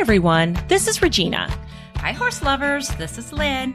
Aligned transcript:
everyone. 0.00 0.58
This 0.66 0.88
is 0.88 1.02
Regina. 1.02 1.54
Hi, 1.96 2.12
horse 2.12 2.42
lovers. 2.42 2.88
This 2.96 3.18
is 3.18 3.34
Lynn. 3.34 3.74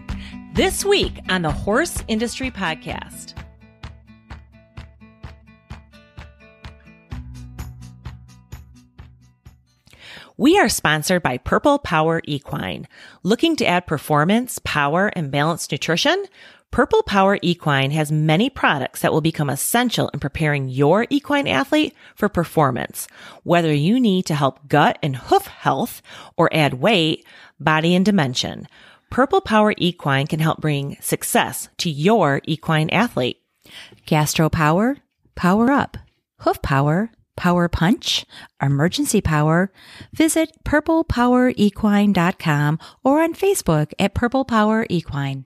This 0.55 0.83
week 0.83 1.19
on 1.29 1.43
the 1.43 1.51
Horse 1.51 2.03
Industry 2.07 2.49
Podcast. 2.49 3.35
We 10.35 10.57
are 10.57 10.67
sponsored 10.67 11.21
by 11.21 11.37
Purple 11.37 11.77
Power 11.77 12.21
Equine. 12.25 12.87
Looking 13.21 13.55
to 13.57 13.65
add 13.65 13.85
performance, 13.85 14.59
power, 14.63 15.11
and 15.15 15.29
balanced 15.29 15.71
nutrition? 15.71 16.25
Purple 16.75 17.03
Power 17.03 17.39
Equine 17.41 17.91
has 17.91 18.11
many 18.11 18.49
products 18.49 18.99
that 18.99 19.13
will 19.13 19.21
become 19.21 19.49
essential 19.49 20.09
in 20.09 20.19
preparing 20.19 20.67
your 20.67 21.07
equine 21.09 21.47
athlete 21.47 21.95
for 22.15 22.27
performance. 22.27 23.07
Whether 23.43 23.73
you 23.73 23.97
need 23.97 24.25
to 24.25 24.35
help 24.35 24.67
gut 24.67 24.99
and 25.01 25.15
hoof 25.15 25.47
health 25.47 26.01
or 26.35 26.53
add 26.53 26.73
weight, 26.73 27.25
body, 27.61 27.95
and 27.95 28.03
dimension, 28.03 28.67
Purple 29.09 29.39
Power 29.39 29.73
Equine 29.77 30.27
can 30.27 30.41
help 30.41 30.59
bring 30.59 30.97
success 30.99 31.69
to 31.77 31.89
your 31.89 32.41
equine 32.43 32.89
athlete. 32.89 33.41
Gastro 34.05 34.49
power, 34.49 34.97
power 35.35 35.71
up. 35.71 35.95
Hoof 36.39 36.61
power, 36.61 37.09
power 37.37 37.69
punch, 37.69 38.25
emergency 38.61 39.21
power. 39.21 39.71
Visit 40.11 40.51
purplepowerequine.com 40.65 42.79
or 43.01 43.23
on 43.23 43.33
Facebook 43.33 43.93
at 43.97 44.13
Purple 44.13 44.43
Power 44.43 44.85
Equine. 44.89 45.45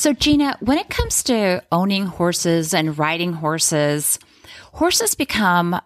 So, 0.00 0.14
Gina, 0.14 0.56
when 0.60 0.78
it 0.78 0.88
comes 0.88 1.22
to 1.24 1.62
owning 1.70 2.06
horses 2.06 2.72
and 2.72 2.98
riding 2.98 3.34
horses, 3.34 4.18
horses 4.72 5.14
become 5.14 5.78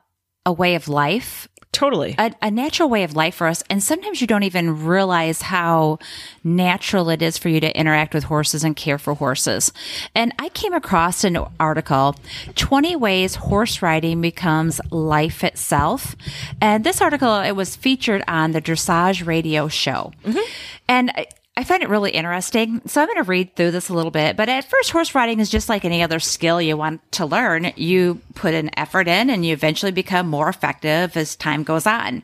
a 0.46 0.52
way 0.52 0.76
of 0.76 0.86
life, 0.86 1.48
Totally. 1.72 2.14
a, 2.16 2.32
a 2.40 2.48
natural 2.48 2.88
way 2.88 3.02
of 3.02 3.16
life 3.16 3.34
for 3.34 3.48
us. 3.48 3.64
And 3.68 3.82
sometimes 3.82 4.20
you 4.20 4.28
don't 4.28 4.44
even 4.44 4.84
realize 4.84 5.42
how 5.42 5.98
natural 6.44 7.10
it 7.10 7.22
is 7.22 7.38
for 7.38 7.48
you 7.48 7.58
to 7.58 7.76
interact 7.76 8.14
with 8.14 8.22
horses 8.22 8.62
and 8.62 8.76
care 8.76 8.98
for 8.98 9.14
horses. 9.14 9.72
And 10.14 10.32
I 10.38 10.48
came 10.50 10.74
across 10.74 11.24
an 11.24 11.36
article 11.58 12.14
20 12.54 12.94
ways 12.94 13.34
horse 13.34 13.82
riding 13.82 14.20
becomes 14.20 14.80
life 14.92 15.42
itself. 15.42 16.14
And 16.60 16.84
this 16.84 17.00
article, 17.00 17.40
it 17.40 17.56
was 17.56 17.74
featured 17.74 18.22
on 18.28 18.52
the 18.52 18.62
Dressage 18.62 19.26
radio 19.26 19.66
show. 19.66 20.12
Mm-hmm. 20.22 20.38
And 20.86 21.26
I, 21.56 21.64
find 21.64 21.82
it 21.82 21.88
really 21.88 22.10
interesting. 22.10 22.82
So 22.86 23.00
I'm 23.00 23.06
going 23.06 23.16
to 23.16 23.22
read 23.22 23.54
through 23.54 23.70
this 23.70 23.88
a 23.88 23.94
little 23.94 24.10
bit. 24.10 24.36
But 24.36 24.48
at 24.48 24.68
first, 24.68 24.90
horse 24.90 25.14
riding 25.14 25.40
is 25.40 25.50
just 25.50 25.68
like 25.68 25.84
any 25.84 26.02
other 26.02 26.20
skill 26.20 26.60
you 26.60 26.76
want 26.76 27.00
to 27.12 27.26
learn. 27.26 27.72
You 27.76 28.20
put 28.34 28.54
an 28.54 28.70
effort 28.76 29.08
in 29.08 29.30
and 29.30 29.44
you 29.44 29.52
eventually 29.52 29.92
become 29.92 30.26
more 30.26 30.48
effective 30.48 31.16
as 31.16 31.36
time 31.36 31.62
goes 31.62 31.86
on. 31.86 32.22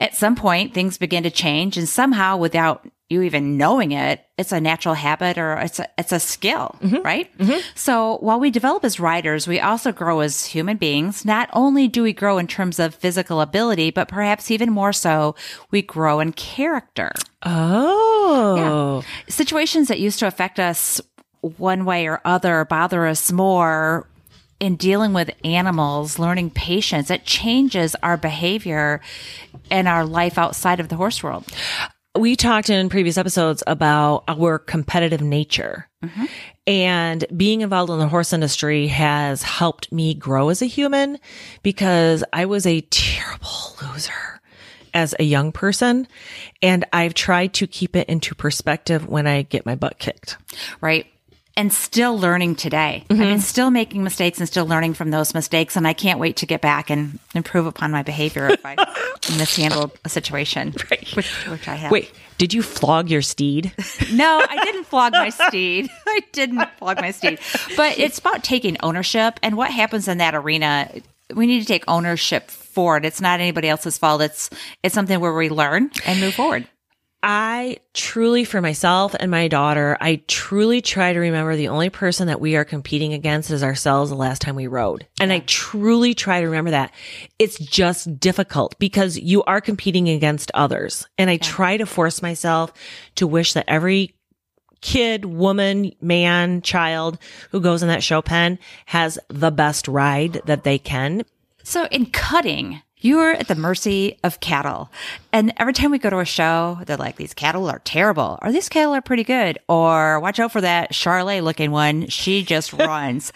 At 0.00 0.14
some 0.14 0.36
point, 0.36 0.74
things 0.74 0.98
begin 0.98 1.22
to 1.22 1.30
change 1.30 1.76
and 1.76 1.88
somehow 1.88 2.36
without 2.36 2.86
you 3.10 3.22
even 3.22 3.58
knowing 3.58 3.90
it, 3.90 4.24
it's 4.38 4.52
a 4.52 4.60
natural 4.60 4.94
habit 4.94 5.36
or 5.36 5.58
it's 5.58 5.80
a, 5.80 5.88
it's 5.98 6.12
a 6.12 6.20
skill, 6.20 6.76
mm-hmm. 6.80 7.02
right? 7.02 7.36
Mm-hmm. 7.38 7.58
So 7.74 8.18
while 8.18 8.38
we 8.38 8.50
develop 8.50 8.84
as 8.84 9.00
riders, 9.00 9.48
we 9.48 9.58
also 9.58 9.90
grow 9.90 10.20
as 10.20 10.46
human 10.46 10.76
beings. 10.76 11.24
Not 11.24 11.50
only 11.52 11.88
do 11.88 12.04
we 12.04 12.12
grow 12.12 12.38
in 12.38 12.46
terms 12.46 12.78
of 12.78 12.94
physical 12.94 13.40
ability, 13.40 13.90
but 13.90 14.06
perhaps 14.06 14.50
even 14.50 14.70
more 14.70 14.92
so, 14.92 15.34
we 15.72 15.82
grow 15.82 16.20
in 16.20 16.32
character 16.32 17.12
oh. 17.42 19.02
situations 19.28 19.88
that 19.88 19.98
used 19.98 20.20
to 20.20 20.26
affect 20.28 20.60
us 20.60 21.00
one 21.40 21.84
way 21.84 22.06
or 22.06 22.20
other 22.24 22.64
bother 22.64 23.06
us 23.06 23.32
more 23.32 24.06
in 24.60 24.76
dealing 24.76 25.14
with 25.14 25.30
animals, 25.42 26.18
learning 26.18 26.50
patience, 26.50 27.10
it 27.10 27.24
changes 27.24 27.96
our 28.02 28.18
behavior 28.18 29.00
and 29.70 29.88
our 29.88 30.04
life 30.04 30.36
outside 30.36 30.78
of 30.78 30.90
the 30.90 30.96
horse 30.96 31.22
world. 31.22 31.46
We 32.20 32.36
talked 32.36 32.70
in 32.70 32.88
previous 32.88 33.16
episodes 33.16 33.62
about 33.66 34.24
our 34.28 34.58
competitive 34.58 35.22
nature 35.22 35.88
mm-hmm. 36.04 36.26
and 36.66 37.24
being 37.36 37.62
involved 37.62 37.90
in 37.90 37.98
the 37.98 38.08
horse 38.08 38.32
industry 38.32 38.86
has 38.88 39.42
helped 39.42 39.90
me 39.90 40.14
grow 40.14 40.50
as 40.50 40.62
a 40.62 40.66
human 40.66 41.18
because 41.62 42.22
I 42.32 42.44
was 42.44 42.66
a 42.66 42.82
terrible 42.82 43.76
loser 43.82 44.40
as 44.92 45.14
a 45.18 45.24
young 45.24 45.52
person. 45.52 46.06
And 46.62 46.84
I've 46.92 47.14
tried 47.14 47.54
to 47.54 47.66
keep 47.66 47.96
it 47.96 48.08
into 48.08 48.34
perspective 48.34 49.08
when 49.08 49.26
I 49.26 49.42
get 49.42 49.66
my 49.66 49.74
butt 49.74 49.98
kicked. 49.98 50.36
right? 50.80 51.06
And 51.56 51.72
still 51.72 52.18
learning 52.18 52.56
today. 52.56 53.04
I 53.10 53.14
mean, 53.14 53.22
mm-hmm. 53.22 53.38
still 53.40 53.70
making 53.70 54.02
mistakes 54.02 54.38
and 54.38 54.48
still 54.48 54.66
learning 54.66 54.94
from 54.94 55.10
those 55.10 55.34
mistakes. 55.34 55.76
And 55.76 55.86
I 55.86 55.92
can't 55.92 56.18
wait 56.18 56.36
to 56.36 56.46
get 56.46 56.60
back 56.60 56.90
and 56.90 57.18
improve 57.34 57.66
upon 57.66 57.90
my 57.90 58.02
behavior 58.02 58.48
if 58.48 58.64
I 58.64 58.76
mishandled 59.38 59.92
a 60.04 60.08
situation, 60.08 60.74
which, 61.14 61.46
which 61.46 61.68
I 61.68 61.74
have. 61.74 61.90
Wait, 61.90 62.10
did 62.40 62.54
you 62.54 62.62
flog 62.62 63.10
your 63.10 63.20
steed? 63.20 63.72
No, 64.12 64.42
I 64.48 64.64
didn't 64.64 64.84
flog 64.84 65.12
my 65.12 65.28
steed. 65.28 65.88
I 66.06 66.20
didn't 66.32 66.68
flog 66.78 67.00
my 67.00 67.10
steed. 67.10 67.38
But 67.76 67.98
it's 67.98 68.18
about 68.18 68.42
taking 68.42 68.76
ownership 68.82 69.38
and 69.42 69.56
what 69.56 69.70
happens 69.70 70.08
in 70.08 70.18
that 70.18 70.34
arena. 70.34 70.90
We 71.32 71.46
need 71.46 71.60
to 71.60 71.66
take 71.66 71.84
ownership 71.86 72.50
for 72.50 72.96
it. 72.96 73.04
It's 73.04 73.20
not 73.20 73.40
anybody 73.40 73.68
else's 73.68 73.98
fault. 73.98 74.20
It's 74.22 74.50
it's 74.82 74.94
something 74.94 75.20
where 75.20 75.32
we 75.32 75.48
learn 75.48 75.90
and 76.04 76.18
move 76.20 76.34
forward. 76.34 76.66
I 77.22 77.78
truly, 77.92 78.44
for 78.44 78.62
myself 78.62 79.14
and 79.18 79.30
my 79.30 79.48
daughter, 79.48 79.96
I 80.00 80.22
truly 80.26 80.80
try 80.80 81.12
to 81.12 81.18
remember 81.18 81.54
the 81.54 81.68
only 81.68 81.90
person 81.90 82.28
that 82.28 82.40
we 82.40 82.56
are 82.56 82.64
competing 82.64 83.12
against 83.12 83.50
is 83.50 83.62
ourselves 83.62 84.10
the 84.10 84.16
last 84.16 84.40
time 84.40 84.56
we 84.56 84.66
rode. 84.66 85.06
And 85.20 85.32
I 85.32 85.40
truly 85.40 86.14
try 86.14 86.40
to 86.40 86.46
remember 86.46 86.70
that. 86.70 86.92
It's 87.38 87.58
just 87.58 88.18
difficult 88.18 88.78
because 88.78 89.18
you 89.18 89.42
are 89.44 89.60
competing 89.60 90.08
against 90.08 90.50
others. 90.54 91.06
And 91.18 91.28
I 91.28 91.36
try 91.36 91.76
to 91.76 91.84
force 91.84 92.22
myself 92.22 92.72
to 93.16 93.26
wish 93.26 93.52
that 93.52 93.68
every 93.68 94.14
kid, 94.80 95.26
woman, 95.26 95.92
man, 96.00 96.62
child 96.62 97.18
who 97.50 97.60
goes 97.60 97.82
in 97.82 97.88
that 97.88 98.02
show 98.02 98.22
pen 98.22 98.58
has 98.86 99.18
the 99.28 99.50
best 99.50 99.88
ride 99.88 100.40
that 100.46 100.64
they 100.64 100.78
can. 100.78 101.24
So 101.62 101.86
in 101.86 102.06
cutting, 102.06 102.80
you're 103.00 103.32
at 103.32 103.48
the 103.48 103.54
mercy 103.54 104.18
of 104.22 104.40
cattle. 104.40 104.90
And 105.32 105.52
every 105.56 105.72
time 105.72 105.90
we 105.90 105.98
go 105.98 106.10
to 106.10 106.18
a 106.18 106.24
show, 106.24 106.78
they're 106.86 106.96
like, 106.96 107.16
these 107.16 107.34
cattle 107.34 107.68
are 107.68 107.80
terrible, 107.80 108.38
or 108.42 108.52
these 108.52 108.68
cattle 108.68 108.94
are 108.94 109.00
pretty 109.00 109.24
good, 109.24 109.58
or 109.68 110.20
watch 110.20 110.38
out 110.38 110.52
for 110.52 110.60
that 110.60 110.92
Charolais 110.92 111.42
looking 111.42 111.70
one. 111.70 112.06
She 112.08 112.42
just 112.42 112.72
runs. 112.72 113.32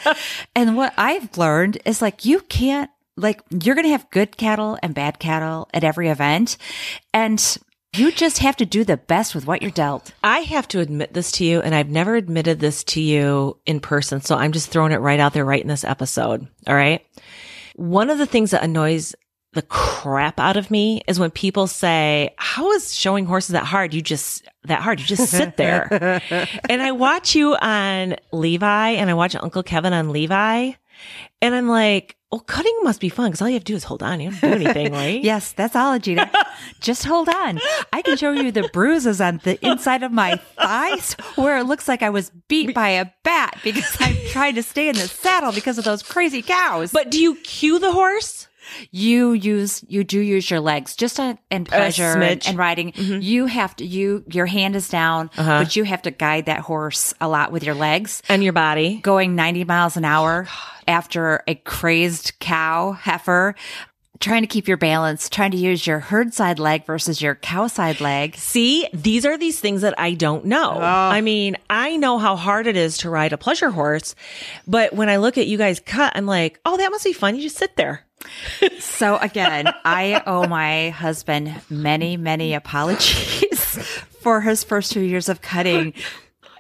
and 0.55 0.77
what 0.77 0.93
I've 0.97 1.37
learned 1.37 1.79
is 1.85 2.03
like, 2.03 2.25
you 2.25 2.41
can't, 2.41 2.91
like, 3.17 3.41
you're 3.51 3.75
going 3.75 3.87
to 3.87 3.93
have 3.93 4.11
good 4.11 4.37
cattle 4.37 4.79
and 4.83 4.95
bad 4.95 5.19
cattle 5.19 5.69
at 5.73 5.85
every 5.85 6.09
event. 6.09 6.57
And 7.13 7.59
you 7.97 8.11
just 8.11 8.39
have 8.39 8.57
to 8.57 8.67
do 8.67 8.83
the 8.85 8.97
best 8.97 9.35
with 9.35 9.47
what 9.47 9.63
you're 9.63 9.71
dealt. 9.71 10.13
I 10.23 10.41
have 10.41 10.67
to 10.69 10.81
admit 10.81 11.15
this 11.15 11.31
to 11.33 11.45
you, 11.45 11.61
and 11.61 11.75
I've 11.75 11.89
never 11.89 12.17
admitted 12.17 12.59
this 12.59 12.83
to 12.85 13.01
you 13.01 13.59
in 13.67 13.79
person. 13.81 14.21
So 14.21 14.35
I'm 14.35 14.53
just 14.53 14.71
throwing 14.71 14.93
it 14.93 15.01
right 15.01 15.21
out 15.21 15.33
there 15.33 15.45
right 15.45 15.63
in 15.63 15.69
this 15.69 15.85
episode. 15.85 16.49
All 16.67 16.75
right. 16.75 17.07
One 17.77 18.11
of 18.11 18.19
the 18.19 18.27
things 18.27 18.51
that 18.51 18.65
annoys 18.65 19.15
the 19.55 19.63
crap 19.63 20.39
out 20.39 20.57
of 20.57 20.71
me 20.71 21.03
is 21.07 21.19
when 21.19 21.31
people 21.31 21.67
say, 21.67 22.35
how 22.37 22.73
is 22.73 22.95
showing 22.95 23.27
horses 23.27 23.53
that 23.53 23.65
hard? 23.65 23.95
You 23.95 24.03
just, 24.03 24.47
that 24.65 24.83
hard. 24.83 25.01
You 25.01 25.07
just 25.07 25.31
sit 25.31 25.57
there. 25.57 25.89
and 26.69 26.83
I 26.83 26.93
watch 26.93 27.35
you 27.35 27.55
on 27.57 28.17
Levi 28.33 28.91
and 28.91 29.09
I 29.09 29.15
watch 29.15 29.35
Uncle 29.37 29.63
Kevin 29.63 29.93
on 29.93 30.11
Levi 30.11 30.73
and 31.43 31.55
I'm 31.55 31.69
like, 31.69 32.17
well, 32.31 32.41
cutting 32.41 32.77
must 32.83 33.01
be 33.01 33.09
fun 33.09 33.31
because 33.31 33.43
all 33.43 33.49
you 33.49 33.55
have 33.55 33.63
to 33.65 33.73
do 33.73 33.77
is 33.77 33.85
hold 33.85 34.03
on. 34.03 34.19
You 34.19 34.31
don't 34.31 34.41
do 34.41 34.65
anything, 34.65 34.93
right? 34.93 35.23
Yes, 35.23 35.53
that's 35.53 35.77
all, 35.77 35.99
Gina. 36.01 36.29
Just 36.81 37.05
hold 37.05 37.29
on. 37.29 37.61
I 37.93 38.03
can 38.03 38.17
show 38.17 38.33
you 38.33 38.51
the 38.51 38.69
bruises 38.73 39.21
on 39.21 39.41
the 39.45 39.65
inside 39.65 40.03
of 40.03 40.11
my 40.11 40.37
thighs 40.57 41.15
where 41.37 41.59
it 41.59 41.65
looks 41.65 41.87
like 41.87 42.03
I 42.03 42.11
was 42.11 42.31
beat 42.49 42.75
by 42.75 42.89
a 42.89 43.07
bat 43.23 43.59
because 43.63 43.97
I'm 44.01 44.17
trying 44.31 44.57
to 44.57 44.65
stay 44.65 44.89
in 44.89 44.97
the 44.97 45.07
saddle 45.07 45.53
because 45.53 45.79
of 45.79 45.85
those 45.85 46.03
crazy 46.03 46.43
cows. 46.43 46.91
But 46.91 47.11
do 47.11 47.21
you 47.21 47.37
cue 47.37 47.79
the 47.79 47.93
horse? 47.93 48.49
You 48.91 49.33
use 49.33 49.85
you 49.89 50.05
do 50.05 50.21
use 50.21 50.51
your 50.51 50.61
legs 50.61 50.95
just 50.97 51.19
on, 51.21 51.39
in 51.51 51.65
pleasure 51.65 52.03
and. 52.21 52.41
Mm-hmm. 52.41 52.49
and 52.51 52.59
riding. 52.59 52.93
You 52.97 53.47
have 53.47 53.77
to 53.77 53.85
you 53.85 54.25
your 54.29 54.47
hand 54.47 54.77
is 54.77 54.89
down, 54.89 55.31
Uh-huh. 55.37 55.63
but 55.65 55.77
you 55.77 55.85
have 55.85 56.03
to 56.03 56.11
guide 56.11 56.47
that 56.47 56.61
horse 56.61 57.13
a 57.21 57.29
lot 57.29 57.53
with 57.53 57.63
your 57.65 57.75
legs. 57.75 58.23
And 58.29 58.43
your 58.43 58.53
body. 58.53 58.97
Going 59.03 59.35
90 59.35 59.65
miles 59.65 59.97
an 59.97 60.05
Oh, 60.05 60.09
hour 60.09 60.49
after 60.89 61.43
a 61.47 61.55
crazed 61.55 62.39
cow 62.41 62.93
heifer. 62.93 63.55
Trying 64.21 64.43
to 64.43 64.47
keep 64.47 64.69
your 64.69 64.77
balance, 64.77 65.29
trying 65.29 65.51
to 65.51 65.57
use 65.57 65.87
your 65.89 65.99
herd 65.99 66.33
side 66.33 66.61
leg 66.61 66.87
versus 66.87 67.21
your 67.21 67.35
cow 67.35 67.67
side 67.67 68.01
leg. 68.01 68.37
See, 68.37 68.89
these 68.95 69.27
are 69.27 69.37
these 69.37 69.59
things 69.59 69.83
that 69.83 69.93
I 69.99 70.15
don't 70.15 70.45
know. 70.47 70.79
I 70.79 71.21
mean, 71.21 71.57
I 71.69 71.97
know 71.97 72.19
how 72.19 72.37
hard 72.37 72.69
it 72.69 72.77
is 72.77 72.97
to 72.99 73.11
ride 73.11 73.33
a 73.33 73.37
pleasure 73.37 73.71
horse, 73.71 74.15
but 74.69 74.93
when 74.95 75.09
I 75.09 75.17
look 75.17 75.37
at 75.37 75.49
you 75.49 75.59
guys 75.59 75.81
cut, 75.81 76.13
I'm 76.15 76.27
like, 76.27 76.61
oh, 76.65 76.77
that 76.77 76.93
must 76.93 77.05
be 77.05 77.13
fun. 77.13 77.35
You 77.35 77.43
just 77.43 77.59
sit 77.59 77.77
there. 77.77 78.04
So 78.79 79.17
again, 79.19 79.73
I 79.85 80.23
owe 80.27 80.47
my 80.47 80.91
husband 80.91 81.55
many, 81.69 82.17
many 82.17 82.55
apologies 82.55 83.79
for 84.21 84.41
his 84.41 84.65
first 84.65 84.93
few 84.93 85.03
years 85.03 85.29
of 85.29 85.41
cutting. 85.41 85.95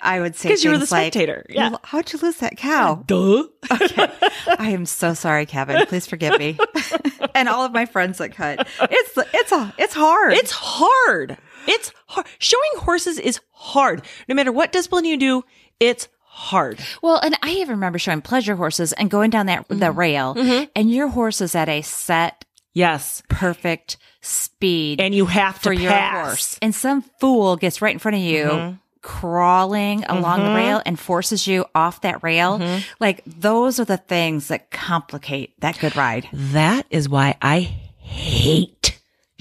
I 0.02 0.20
would 0.20 0.36
say 0.36 0.50
because 0.50 0.62
you 0.62 0.70
were 0.70 0.76
the 0.76 0.80
things 0.80 0.92
like, 0.92 1.12
spectator. 1.12 1.46
Yeah. 1.48 1.76
How'd 1.82 2.12
you 2.12 2.18
lose 2.18 2.36
that 2.36 2.58
cow? 2.58 2.96
Duh. 3.06 3.44
I 3.70 4.70
am 4.70 4.84
so 4.84 5.14
sorry, 5.14 5.46
Kevin. 5.46 5.86
Please 5.86 6.06
forgive 6.06 6.38
me. 6.38 6.58
and 7.34 7.48
all 7.48 7.64
of 7.64 7.72
my 7.72 7.86
friends 7.86 8.18
that 8.18 8.34
cut. 8.34 8.68
It's 8.82 9.18
it's 9.32 9.52
a 9.52 9.74
it's 9.78 9.94
hard. 9.94 10.34
It's 10.34 10.50
hard. 10.52 11.38
It's 11.66 11.92
hard. 12.06 12.26
Showing 12.38 12.70
horses 12.76 13.18
is 13.18 13.40
hard. 13.52 14.02
No 14.28 14.34
matter 14.34 14.52
what 14.52 14.72
discipline 14.72 15.06
you 15.06 15.16
do, 15.16 15.42
it's 15.80 16.08
hard. 16.34 16.78
well, 17.02 17.20
and 17.22 17.36
I 17.42 17.50
even 17.52 17.76
remember 17.76 17.98
showing 17.98 18.20
pleasure 18.20 18.56
horses 18.56 18.92
and 18.92 19.08
going 19.10 19.30
down 19.30 19.46
that 19.46 19.66
the 19.68 19.74
Mm-hmm. 19.76 19.98
rail, 19.98 20.68
and 20.74 20.90
your 20.90 21.08
horse 21.08 21.40
is 21.40 21.54
at 21.54 21.68
a 21.68 21.80
set, 21.82 22.44
Yes. 22.72 23.22
perfect 23.28 23.96
speed 24.20 25.00
And 25.00 25.14
you 25.14 25.26
have 25.26 25.56
to 25.56 25.60
for 25.62 25.72
your 25.72 25.92
horse, 25.92 26.58
and 26.60 26.74
some 26.74 27.02
fool 27.20 27.56
gets 27.56 27.80
right 27.80 27.92
in 27.92 27.98
front 27.98 28.16
of 28.16 28.22
you. 28.22 28.44
Mm-hmm. 28.46 28.76
Crawling 29.00 30.02
along 30.04 30.40
the 30.40 30.54
rail 30.54 30.80
and 30.86 30.98
forces 30.98 31.46
you 31.46 31.66
off 31.74 32.00
that 32.00 32.22
rail. 32.22 32.58
Mm-hmm. 32.58 32.82
Like, 33.00 33.22
those 33.26 33.78
are 33.78 33.84
the 33.84 33.98
things 33.98 34.48
that 34.48 34.70
complicate 34.70 35.52
that 35.60 35.78
good 35.78 35.94
ride. 35.94 36.26
That 36.32 36.86
is 36.88 37.06
why 37.06 37.36
I 37.42 37.60
hate 37.98 38.93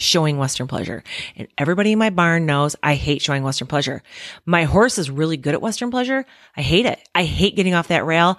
showing 0.04 0.38
Western 0.38 0.68
pleasure. 0.68 1.04
And 1.36 1.48
everybody 1.58 1.94
in 1.94 2.00
my 2.00 2.10
barn 2.10 2.46
knows 2.46 2.76
I 2.84 2.96
hate 2.96 3.22
showing 3.22 3.44
Western 3.44 3.68
pleasure. 3.68 4.04
My 4.46 4.64
horse 4.66 4.98
is 4.98 5.10
really 5.10 5.38
good 5.38 5.54
at 5.54 5.62
Western 5.62 5.90
pleasure. 5.92 6.26
I 6.56 6.62
hate 6.62 6.86
it. 6.86 7.00
I 7.16 7.24
hate 7.24 7.56
getting 7.56 7.74
off 7.74 7.88
that 7.88 8.06
rail. 8.06 8.38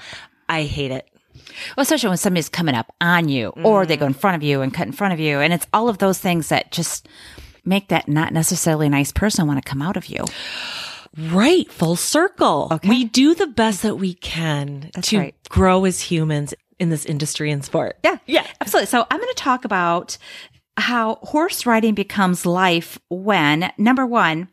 I 0.49 0.63
hate 0.63 0.91
it. 0.91 1.09
Well, 1.77 1.83
especially 1.83 2.09
when 2.11 2.19
somebody's 2.19 2.49
coming 2.49 2.75
up 2.75 2.93
on 3.01 3.29
you 3.29 3.49
or 3.65 3.85
Mm. 3.85 3.89
they 3.89 3.97
go 3.97 4.07
in 4.07 4.15
front 4.15 4.37
of 4.37 4.43
you 4.43 4.61
and 4.61 4.73
cut 4.73 4.87
in 4.87 4.93
front 4.93 5.13
of 5.15 5.21
you. 5.21 5.41
And 5.41 5.53
it's 5.53 5.67
all 5.73 5.89
of 5.89 5.99
those 5.99 6.19
things 6.19 6.49
that 6.49 6.71
just 6.71 7.09
make 7.65 7.89
that 7.89 8.09
not 8.09 8.33
necessarily 8.33 8.89
nice 8.89 9.11
person 9.13 9.47
want 9.47 9.63
to 9.63 9.69
come 9.69 9.83
out 9.83 9.97
of 9.97 10.07
you. 10.07 10.25
Right. 11.17 11.71
Full 11.71 11.97
circle. 11.97 12.79
We 12.83 13.05
do 13.05 13.35
the 13.35 13.47
best 13.47 13.83
that 13.83 13.97
we 13.97 14.15
can 14.15 14.91
to 15.01 15.19
right. 15.19 15.35
grow 15.49 15.85
as 15.85 16.01
humans 16.01 16.55
in 16.81 16.91
this 16.91 17.05
industry 17.07 17.51
and 17.53 17.65
sport. 17.65 17.97
Yeah. 18.03 18.17
Yeah. 18.27 18.47
Absolutely. 18.61 18.87
So 18.87 19.07
I'm 19.11 19.19
going 19.19 19.29
to 19.29 19.35
talk 19.43 19.65
about 19.65 20.19
how 20.77 21.17
horse 21.23 21.67
riding 21.67 21.95
becomes 21.95 22.45
life 22.45 22.99
when, 23.09 23.73
number 23.79 24.05
one, 24.05 24.49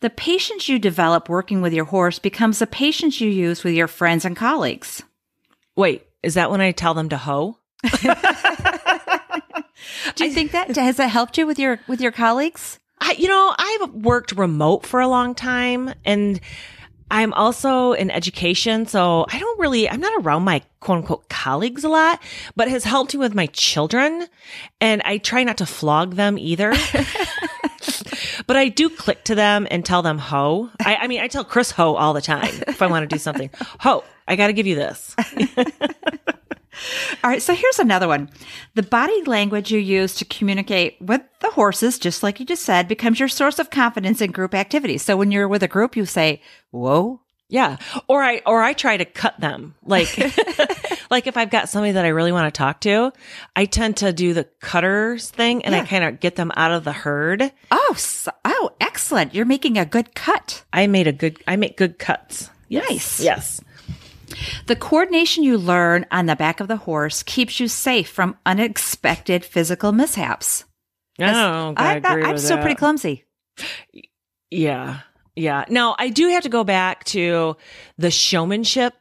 the 0.00 0.10
patience 0.10 0.68
you 0.68 0.78
develop 0.78 1.28
working 1.28 1.62
with 1.62 1.72
your 1.72 1.86
horse 1.86 2.18
becomes 2.18 2.58
the 2.58 2.66
patience 2.66 3.20
you 3.20 3.30
use 3.30 3.64
with 3.64 3.74
your 3.74 3.88
friends 3.88 4.24
and 4.24 4.36
colleagues. 4.36 5.02
Wait, 5.76 6.06
is 6.22 6.34
that 6.34 6.50
when 6.50 6.60
I 6.60 6.72
tell 6.72 6.94
them 6.94 7.08
to 7.08 7.16
hoe? 7.16 7.58
Do 10.14 10.24
you 10.24 10.32
think 10.32 10.52
that 10.52 10.74
has 10.76 10.96
that 10.96 11.08
helped 11.08 11.38
you 11.38 11.46
with 11.46 11.58
your 11.58 11.80
with 11.86 12.00
your 12.00 12.12
colleagues? 12.12 12.78
I, 13.00 13.16
you 13.18 13.28
know, 13.28 13.54
I've 13.56 13.90
worked 13.90 14.32
remote 14.32 14.86
for 14.86 15.00
a 15.00 15.08
long 15.08 15.34
time 15.34 15.92
and 16.04 16.40
I'm 17.10 17.32
also 17.34 17.92
in 17.92 18.10
education. 18.10 18.86
So 18.86 19.26
I 19.28 19.38
don't 19.38 19.60
really, 19.60 19.88
I'm 19.88 20.00
not 20.00 20.12
around 20.24 20.42
my 20.42 20.62
quote 20.80 20.98
unquote 20.98 21.28
colleagues 21.28 21.84
a 21.84 21.88
lot, 21.88 22.22
but 22.56 22.68
has 22.68 22.84
helped 22.84 23.14
me 23.14 23.20
with 23.20 23.34
my 23.34 23.46
children. 23.46 24.26
And 24.80 25.02
I 25.04 25.18
try 25.18 25.44
not 25.44 25.58
to 25.58 25.66
flog 25.66 26.16
them 26.16 26.38
either. 26.38 26.70
but 28.46 28.56
I 28.56 28.68
do 28.68 28.88
click 28.88 29.24
to 29.24 29.34
them 29.34 29.66
and 29.70 29.84
tell 29.84 30.02
them 30.02 30.18
ho. 30.18 30.70
I, 30.84 30.96
I 30.96 31.06
mean, 31.06 31.20
I 31.20 31.28
tell 31.28 31.44
Chris 31.44 31.70
ho 31.70 31.94
all 31.94 32.12
the 32.12 32.22
time 32.22 32.52
if 32.66 32.82
I 32.82 32.86
want 32.86 33.08
to 33.08 33.14
do 33.14 33.18
something. 33.18 33.50
Ho, 33.80 34.04
I 34.26 34.36
got 34.36 34.48
to 34.48 34.52
give 34.52 34.66
you 34.66 34.74
this. 34.74 35.14
All 37.22 37.30
right, 37.30 37.42
so 37.42 37.54
here's 37.54 37.78
another 37.78 38.08
one. 38.08 38.30
The 38.74 38.82
body 38.82 39.22
language 39.24 39.70
you 39.70 39.78
use 39.78 40.14
to 40.16 40.24
communicate 40.24 41.00
with 41.00 41.22
the 41.40 41.50
horses, 41.50 41.98
just 41.98 42.22
like 42.22 42.40
you 42.40 42.46
just 42.46 42.64
said, 42.64 42.88
becomes 42.88 43.18
your 43.18 43.28
source 43.28 43.58
of 43.58 43.70
confidence 43.70 44.20
in 44.20 44.32
group 44.32 44.54
activities. 44.54 45.02
So 45.02 45.16
when 45.16 45.30
you're 45.30 45.48
with 45.48 45.62
a 45.62 45.68
group, 45.68 45.96
you 45.96 46.06
say, 46.06 46.42
Whoa. 46.70 47.20
Yeah. 47.48 47.76
Or 48.08 48.22
I, 48.22 48.40
or 48.46 48.62
I 48.62 48.72
try 48.72 48.96
to 48.96 49.04
cut 49.04 49.38
them. 49.38 49.74
Like, 49.84 50.08
like 51.10 51.26
if 51.26 51.36
I've 51.36 51.50
got 51.50 51.68
somebody 51.68 51.92
that 51.92 52.04
I 52.04 52.08
really 52.08 52.32
want 52.32 52.52
to 52.52 52.58
talk 52.58 52.80
to, 52.80 53.12
I 53.54 53.66
tend 53.66 53.98
to 53.98 54.12
do 54.12 54.32
the 54.32 54.44
cutters 54.60 55.30
thing 55.30 55.64
and 55.64 55.74
I 55.74 55.84
kind 55.84 56.04
of 56.04 56.20
get 56.20 56.36
them 56.36 56.50
out 56.56 56.72
of 56.72 56.84
the 56.84 56.92
herd. 56.92 57.52
Oh, 57.70 57.94
so, 57.96 58.32
oh, 58.44 58.70
excellent. 58.80 59.34
You're 59.34 59.44
making 59.44 59.78
a 59.78 59.84
good 59.84 60.14
cut. 60.14 60.64
I 60.72 60.86
made 60.86 61.06
a 61.06 61.12
good, 61.12 61.42
I 61.46 61.56
make 61.56 61.76
good 61.76 61.98
cuts. 61.98 62.50
Yes. 62.68 62.90
Nice. 62.90 63.20
Yes. 63.20 63.60
The 64.66 64.76
coordination 64.76 65.44
you 65.44 65.58
learn 65.58 66.06
on 66.10 66.26
the 66.26 66.36
back 66.36 66.60
of 66.60 66.68
the 66.68 66.76
horse 66.76 67.22
keeps 67.22 67.60
you 67.60 67.68
safe 67.68 68.08
from 68.08 68.36
unexpected 68.46 69.44
physical 69.44 69.92
mishaps. 69.92 70.64
Oh, 71.20 71.74
I, 71.76 71.94
I, 71.94 71.94
agree 71.94 72.24
I'm 72.24 72.32
with 72.32 72.42
still 72.42 72.56
that. 72.56 72.62
pretty 72.62 72.76
clumsy. 72.76 73.24
Yeah. 74.50 75.00
Yeah. 75.36 75.64
Now 75.68 75.96
I 75.98 76.10
do 76.10 76.28
have 76.28 76.42
to 76.44 76.48
go 76.48 76.64
back 76.64 77.04
to 77.04 77.56
the 77.98 78.10
showmanship 78.10 78.94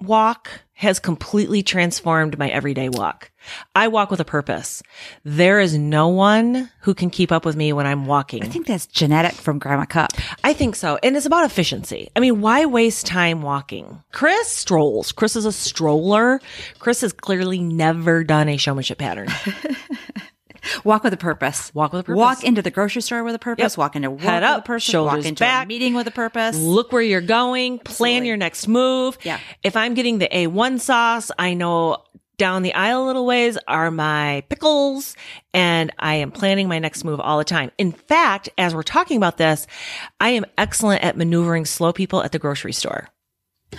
walk 0.00 0.50
has 0.76 0.98
completely 0.98 1.62
transformed 1.62 2.38
my 2.38 2.50
everyday 2.50 2.90
walk. 2.90 3.30
I 3.74 3.88
walk 3.88 4.10
with 4.10 4.20
a 4.20 4.26
purpose. 4.26 4.82
There 5.24 5.58
is 5.58 5.76
no 5.76 6.08
one 6.08 6.70
who 6.80 6.92
can 6.92 7.08
keep 7.08 7.32
up 7.32 7.46
with 7.46 7.56
me 7.56 7.72
when 7.72 7.86
I'm 7.86 8.04
walking. 8.04 8.42
I 8.42 8.46
think 8.46 8.66
that's 8.66 8.86
genetic 8.86 9.32
from 9.32 9.58
Grandma 9.58 9.86
Cup. 9.86 10.12
I 10.44 10.52
think 10.52 10.76
so. 10.76 10.98
And 11.02 11.16
it's 11.16 11.24
about 11.24 11.46
efficiency. 11.46 12.10
I 12.14 12.20
mean, 12.20 12.42
why 12.42 12.66
waste 12.66 13.06
time 13.06 13.40
walking? 13.40 14.02
Chris 14.12 14.48
strolls. 14.48 15.12
Chris 15.12 15.34
is 15.34 15.46
a 15.46 15.52
stroller. 15.52 16.40
Chris 16.78 17.00
has 17.00 17.14
clearly 17.14 17.58
never 17.58 18.22
done 18.22 18.50
a 18.50 18.58
showmanship 18.58 18.98
pattern. 18.98 19.28
Walk 20.84 21.04
with 21.04 21.12
a 21.12 21.16
purpose. 21.16 21.74
Walk 21.74 21.92
with 21.92 22.00
a 22.00 22.04
purpose. 22.04 22.18
Walk 22.18 22.44
into 22.44 22.62
the 22.62 22.70
grocery 22.70 23.02
store 23.02 23.22
with 23.24 23.34
a 23.34 23.38
purpose. 23.38 23.74
Yep. 23.74 23.78
Walk 23.78 23.96
into 23.96 24.10
work 24.10 24.20
Head 24.20 24.42
with 24.42 24.50
up, 24.50 24.58
a 24.60 24.62
purpose. 24.62 24.82
shoulders 24.84 25.16
walk 25.18 25.26
into 25.26 25.40
back. 25.44 25.64
a 25.64 25.68
meeting 25.68 25.94
with 25.94 26.06
a 26.06 26.10
purpose. 26.10 26.58
Look 26.58 26.92
where 26.92 27.02
you're 27.02 27.20
going, 27.20 27.78
plan 27.78 27.88
Absolutely. 28.08 28.28
your 28.28 28.36
next 28.36 28.68
move. 28.68 29.18
Yeah. 29.22 29.40
If 29.62 29.76
I'm 29.76 29.94
getting 29.94 30.18
the 30.18 30.28
A1 30.28 30.80
sauce, 30.80 31.30
I 31.38 31.54
know 31.54 31.98
down 32.38 32.60
the 32.62 32.74
aisle 32.74 33.04
a 33.04 33.06
little 33.06 33.24
ways 33.24 33.56
are 33.66 33.90
my 33.90 34.42
pickles 34.50 35.16
and 35.54 35.90
I 35.98 36.16
am 36.16 36.30
planning 36.30 36.68
my 36.68 36.78
next 36.78 37.02
move 37.02 37.18
all 37.18 37.38
the 37.38 37.44
time. 37.44 37.70
In 37.78 37.92
fact, 37.92 38.50
as 38.58 38.74
we're 38.74 38.82
talking 38.82 39.16
about 39.16 39.38
this, 39.38 39.66
I 40.20 40.30
am 40.30 40.44
excellent 40.58 41.02
at 41.02 41.16
maneuvering 41.16 41.64
slow 41.64 41.94
people 41.94 42.22
at 42.22 42.32
the 42.32 42.38
grocery 42.38 42.74
store. 42.74 43.08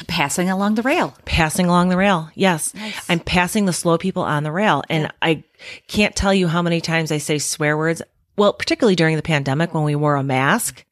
Passing 0.07 0.49
along 0.49 0.75
the 0.75 0.81
rail. 0.81 1.15
Passing 1.25 1.65
along 1.67 1.89
the 1.89 1.97
rail. 1.97 2.29
Yes. 2.35 2.73
Nice. 2.73 3.09
I'm 3.09 3.19
passing 3.19 3.65
the 3.65 3.73
slow 3.73 3.97
people 3.97 4.23
on 4.23 4.43
the 4.43 4.51
rail. 4.51 4.83
And 4.89 5.11
I 5.21 5.43
can't 5.87 6.15
tell 6.15 6.33
you 6.33 6.47
how 6.47 6.61
many 6.61 6.81
times 6.81 7.11
I 7.11 7.17
say 7.17 7.39
swear 7.39 7.77
words. 7.77 8.01
Well, 8.37 8.53
particularly 8.53 8.95
during 8.95 9.15
the 9.15 9.21
pandemic 9.23 9.73
when 9.73 9.83
we 9.83 9.95
wore 9.95 10.15
a 10.15 10.23
mask, 10.23 10.85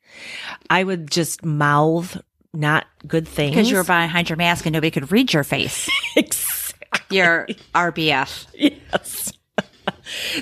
I 0.70 0.84
would 0.84 1.12
just 1.12 1.46
mouth 1.46 2.20
not 2.54 2.88
good 3.08 3.28
things. 3.28 3.56
Because 3.56 3.70
you 3.70 3.78
were 3.78 3.84
behind 3.84 4.30
your 4.30 4.38
mask 4.38 4.66
and 4.66 4.74
nobody 4.74 4.92
could 4.92 5.12
read 5.12 5.34
your 5.34 5.44
face. 5.44 5.90
Exactly. 6.16 7.18
Your 7.18 7.48
RBF. 7.74 8.46
Yes. 8.54 9.34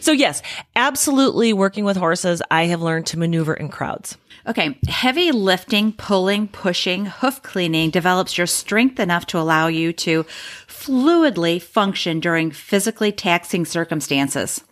So 0.01 0.12
yes, 0.12 0.41
absolutely 0.75 1.53
working 1.53 1.86
with 1.86 1.98
horses, 1.98 2.41
I 2.51 2.65
have 2.65 2.82
learned 2.82 3.08
to 3.08 3.20
maneuver 3.20 3.53
in 3.53 3.70
crowds. 3.70 4.17
Okay. 4.46 4.77
Heavy 4.88 5.32
lifting, 5.32 5.93
pulling, 5.93 6.48
pushing, 6.50 7.05
hoof 7.05 7.41
cleaning 7.41 7.89
develops 7.91 8.38
your 8.38 8.48
strength 8.48 9.00
enough 9.00 9.25
to 9.27 9.39
allow 9.39 9.67
you 9.67 9.93
to 9.93 10.25
fluidly 10.67 11.62
function 11.62 12.20
during 12.20 12.51
physically 12.51 13.12
taxing 13.12 13.63
circumstances. 13.65 14.63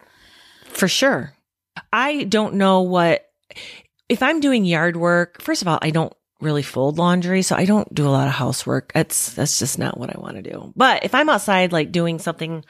For 0.66 0.88
sure. 0.88 1.34
I 1.94 2.26
don't 2.26 2.56
know 2.56 2.82
what 2.82 3.28
if 4.10 4.22
I'm 4.22 4.42
doing 4.42 4.66
yard 4.66 4.98
work, 4.98 5.42
first 5.42 5.62
of 5.62 5.70
all, 5.70 5.80
I 5.82 5.90
don't 5.90 6.14
really 6.42 6.64
fold 6.64 6.98
laundry, 6.98 7.42
so 7.42 7.56
I 7.56 7.66
don't 7.66 7.94
do 7.94 8.08
a 8.08 8.10
lot 8.10 8.28
of 8.28 8.34
housework. 8.34 8.92
That's 8.94 9.34
that's 9.34 9.60
just 9.60 9.80
not 9.80 9.98
what 9.98 10.16
I 10.16 10.20
want 10.20 10.36
to 10.36 10.42
do. 10.42 10.74
But 10.76 11.04
if 11.04 11.14
I'm 11.16 11.30
outside 11.30 11.72
like 11.72 11.92
doing 11.92 12.20
something 12.20 12.66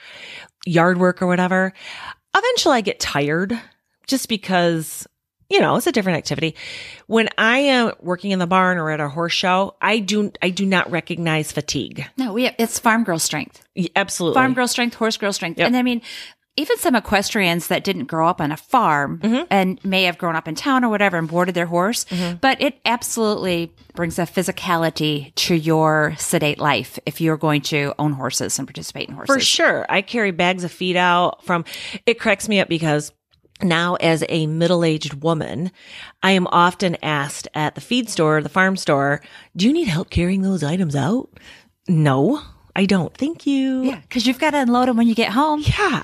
yard 0.65 0.99
work 0.99 1.21
or 1.21 1.27
whatever, 1.27 1.73
eventually 2.35 2.77
I 2.77 2.81
get 2.81 2.99
tired 2.99 3.59
just 4.07 4.29
because 4.29 5.07
you 5.51 5.59
know, 5.59 5.75
it's 5.75 5.85
a 5.85 5.91
different 5.91 6.17
activity. 6.17 6.55
When 7.07 7.27
I 7.37 7.57
am 7.57 7.91
working 7.99 8.31
in 8.31 8.39
the 8.39 8.47
barn 8.47 8.77
or 8.77 8.89
at 8.89 9.01
a 9.01 9.09
horse 9.09 9.33
show, 9.33 9.75
I 9.81 9.99
do 9.99 10.31
I 10.41 10.49
do 10.49 10.65
not 10.65 10.89
recognize 10.89 11.51
fatigue. 11.51 12.05
No, 12.17 12.31
we 12.31 12.45
have, 12.45 12.55
it's 12.57 12.79
farm 12.79 13.03
girl 13.03 13.19
strength. 13.19 13.61
Absolutely. 13.95 14.35
Farm 14.35 14.53
girl 14.53 14.67
strength, 14.67 14.95
horse 14.95 15.17
girl 15.17 15.33
strength. 15.33 15.59
Yep. 15.59 15.67
And 15.67 15.77
I 15.77 15.83
mean, 15.83 16.01
even 16.57 16.77
some 16.77 16.95
equestrians 16.95 17.67
that 17.67 17.83
didn't 17.83 18.05
grow 18.05 18.27
up 18.27 18.41
on 18.41 18.51
a 18.51 18.57
farm 18.57 19.19
Mm-hmm. 19.19 19.43
and 19.49 19.83
may 19.85 20.03
have 20.03 20.17
grown 20.17 20.35
up 20.35 20.47
in 20.47 20.55
town 20.55 20.83
or 20.83 20.89
whatever 20.89 21.17
and 21.17 21.27
boarded 21.27 21.55
their 21.55 21.65
horse, 21.65 22.05
but 22.41 22.61
it 22.61 22.79
absolutely 22.85 23.71
brings 23.95 24.19
a 24.19 24.23
physicality 24.23 25.33
to 25.35 25.55
your 25.55 26.13
sedate 26.17 26.59
life 26.59 26.99
if 27.05 27.21
you're 27.21 27.37
going 27.37 27.61
to 27.61 27.93
own 27.99 28.13
horses 28.13 28.57
and 28.59 28.67
participate 28.67 29.07
in 29.09 29.15
horses. 29.15 29.33
For 29.35 29.39
sure. 29.39 29.85
I 29.89 30.01
carry 30.01 30.31
bags 30.31 30.63
of 30.63 30.71
feed 30.71 30.97
out 30.97 31.43
from, 31.45 31.63
it 32.05 32.19
cracks 32.19 32.47
me 32.49 32.59
up 32.59 32.67
because 32.67 33.11
now 33.63 33.95
as 33.95 34.23
a 34.27 34.47
middle-aged 34.47 35.23
woman, 35.23 35.71
I 36.23 36.31
am 36.31 36.47
often 36.47 36.97
asked 37.03 37.47
at 37.53 37.75
the 37.75 37.81
feed 37.81 38.09
store, 38.09 38.41
the 38.41 38.49
farm 38.49 38.75
store, 38.75 39.21
do 39.55 39.67
you 39.67 39.73
need 39.73 39.87
help 39.87 40.09
carrying 40.09 40.41
those 40.41 40.63
items 40.63 40.95
out? 40.95 41.29
No, 41.87 42.41
I 42.75 42.85
don't. 42.85 43.15
Thank 43.15 43.45
you. 43.45 43.83
Yeah, 43.83 43.99
because 44.01 44.25
you've 44.25 44.39
got 44.39 44.51
to 44.51 44.59
unload 44.61 44.87
them 44.87 44.97
when 44.97 45.07
you 45.07 45.15
get 45.15 45.31
home. 45.31 45.63
Yeah. 45.65 46.03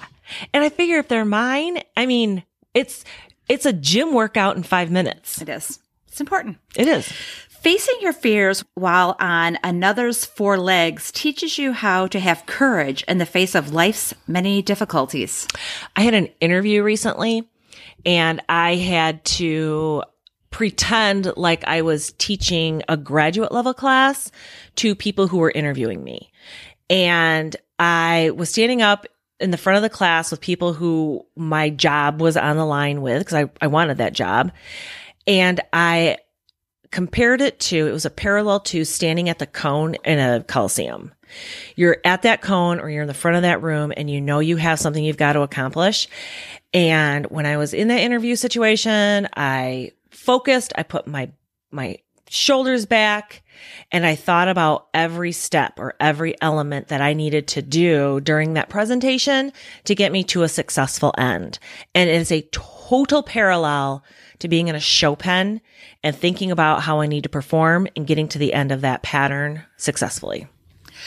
And 0.54 0.64
I 0.64 0.70
figure 0.70 0.98
if 0.98 1.08
they're 1.08 1.26
mine, 1.26 1.82
I 1.96 2.06
mean, 2.06 2.44
it's, 2.74 3.04
it's 3.50 3.66
a 3.66 3.74
gym 3.74 4.14
workout 4.14 4.58
in 4.58 4.64
five 4.64 4.92
minutes. 4.92 5.42
It 5.42 5.50
is. 5.50 5.80
It's 6.08 6.20
important. 6.20 6.58
It 6.76 6.88
is. 6.88 7.12
Facing 7.50 7.96
your 8.02 8.14
fears 8.14 8.64
while 8.76 9.16
on 9.20 9.58
another's 9.64 10.26
four 10.26 10.58
legs 10.58 11.12
teaches 11.12 11.58
you 11.58 11.74
how 11.74 12.08
to 12.08 12.20
have 12.20 12.46
courage 12.46 13.04
in 13.08 13.18
the 13.18 13.26
face 13.26 13.56
of 13.56 13.74
life's 13.74 14.14
many 14.28 14.62
difficulties. 14.62 15.48
I 15.96 16.02
had 16.02 16.14
an 16.14 16.30
interview 16.40 16.84
recently 16.84 17.50
and 18.06 18.42
I 18.48 18.76
had 18.76 19.26
to 19.26 20.04
pretend 20.50 21.34
like 21.36 21.64
I 21.66 21.82
was 21.82 22.14
teaching 22.18 22.84
a 22.88 22.96
graduate 22.96 23.52
level 23.52 23.74
class 23.74 24.32
to 24.78 24.96
people 24.96 25.28
who 25.28 25.38
were 25.38 25.52
interviewing 25.52 26.04
me. 26.04 26.32
And 26.90 27.56
I 27.80 28.32
was 28.36 28.50
standing 28.50 28.82
up 28.82 29.08
in 29.40 29.52
the 29.52 29.58
front 29.58 29.78
of 29.78 29.84
the 29.84 29.90
class 29.90 30.32
with 30.32 30.42
people 30.42 30.74
who 30.74 31.26
my 31.36 31.70
job 31.70 32.22
was 32.22 32.38
on 32.38 32.58
the 32.58 32.66
line 32.66 33.02
with 33.02 33.20
because 33.20 33.36
I, 33.36 33.50
I 33.62 33.68
wanted 33.68 33.98
that 33.98 34.14
job. 34.14 34.52
And 35.26 35.60
I 35.74 36.18
compared 36.92 37.42
it 37.42 37.60
to, 37.60 37.88
it 37.88 37.92
was 37.92 38.06
a 38.06 38.10
parallel 38.10 38.62
to 38.62 38.86
standing 38.86 39.30
at 39.30 39.40
the 39.40 39.46
cone 39.46 39.96
in 40.06 40.20
a 40.20 40.44
coliseum. 40.44 41.14
You're 41.76 41.98
at 42.06 42.22
that 42.22 42.42
cone 42.42 42.80
or 42.80 42.90
you're 42.90 43.02
in 43.02 43.08
the 43.08 43.14
front 43.14 43.36
of 43.36 43.44
that 43.44 43.62
room 43.62 43.92
and 43.96 44.10
you 44.10 44.22
know 44.22 44.40
you 44.40 44.56
have 44.58 44.80
something 44.80 45.04
you've 45.04 45.18
got 45.18 45.34
to 45.34 45.42
accomplish. 45.42 46.08
And 46.74 47.26
when 47.28 47.46
I 47.46 47.58
was 47.58 47.74
in 47.74 47.90
that 47.90 48.00
interview 48.00 48.36
situation, 48.36 49.28
I 49.36 49.92
focused, 50.10 50.74
I 50.76 50.84
put 50.84 51.08
my, 51.08 51.30
my 51.72 52.00
shoulders 52.30 52.86
back 52.86 53.44
and 53.92 54.06
I 54.06 54.16
thought 54.16 54.48
about 54.48 54.88
every 54.94 55.32
step 55.32 55.80
or 55.80 55.96
every 56.00 56.40
element 56.42 56.90
that 56.90 57.02
I 57.02 57.14
needed 57.14 57.48
to 57.50 57.62
do 57.62 58.20
during 58.22 58.54
that 58.54 58.70
presentation 58.70 59.52
to 59.86 59.96
get 59.96 60.12
me 60.12 60.24
to 60.26 60.44
a 60.44 60.50
successful 60.50 61.14
end. 61.18 61.60
And 61.96 62.10
it 62.10 62.16
is 62.16 62.32
a 62.32 62.48
total 62.52 63.24
parallel 63.24 64.04
to 64.40 64.48
being 64.48 64.68
in 64.68 64.76
a 64.76 64.80
show 64.80 65.16
pen 65.16 65.62
and 66.04 66.16
thinking 66.16 66.52
about 66.52 66.84
how 66.84 67.00
I 67.00 67.08
need 67.08 67.24
to 67.24 67.30
perform 67.30 67.88
and 67.96 68.06
getting 68.06 68.28
to 68.30 68.38
the 68.38 68.54
end 68.54 68.72
of 68.72 68.82
that 68.82 69.04
pattern 69.04 69.64
successfully. 69.78 70.48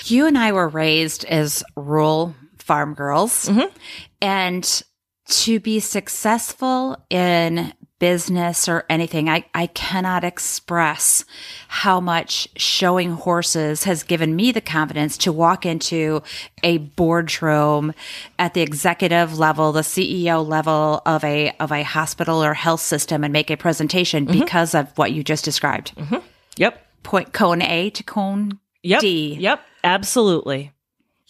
You 0.05 0.27
and 0.27 0.39
I 0.39 0.53
were 0.53 0.69
raised 0.69 1.25
as 1.27 1.63
rural 1.77 2.35
farm 2.59 2.95
girls. 2.95 3.49
Mm-hmm. 3.49 3.75
And 4.23 4.83
to 5.29 5.61
be 5.61 5.79
successful 5.81 6.97
in 7.09 7.73
business 8.01 8.69
or 8.69 8.85
anything, 8.91 9.29
I, 9.29 9.45
I 9.55 9.69
cannot 9.69 10.25
express 10.25 11.25
how 11.69 12.01
much 12.01 12.49
showing 12.57 13.13
horses 13.13 13.85
has 13.85 14.03
given 14.03 14.35
me 14.35 14.51
the 14.51 14.61
confidence 14.61 15.17
to 15.19 15.33
walk 15.33 15.65
into 15.65 16.23
a 16.65 16.79
boardroom 16.79 17.95
at 18.39 18.55
the 18.55 18.63
executive 18.63 19.39
level, 19.39 19.71
the 19.71 19.83
CEO 19.83 20.45
level 20.45 21.03
of 21.07 21.23
a 21.23 21.55
of 21.61 21.71
a 21.71 21.85
hospital 21.85 22.43
or 22.43 22.55
health 22.55 22.81
system 22.81 23.23
and 23.23 23.33
make 23.33 23.51
a 23.51 23.57
presentation 23.57 24.27
mm-hmm. 24.27 24.41
because 24.41 24.75
of 24.75 24.91
what 24.99 25.13
you 25.13 25.23
just 25.23 25.45
described. 25.45 25.95
Mm-hmm. 25.95 26.27
Yep. 26.57 26.87
Point 27.05 27.33
cone 27.33 27.63
A 27.63 27.91
to 27.91 28.03
cone 28.03 28.59
yep. 28.83 29.01
D. 29.01 29.37
Yep. 29.37 29.61
Absolutely. 29.85 30.73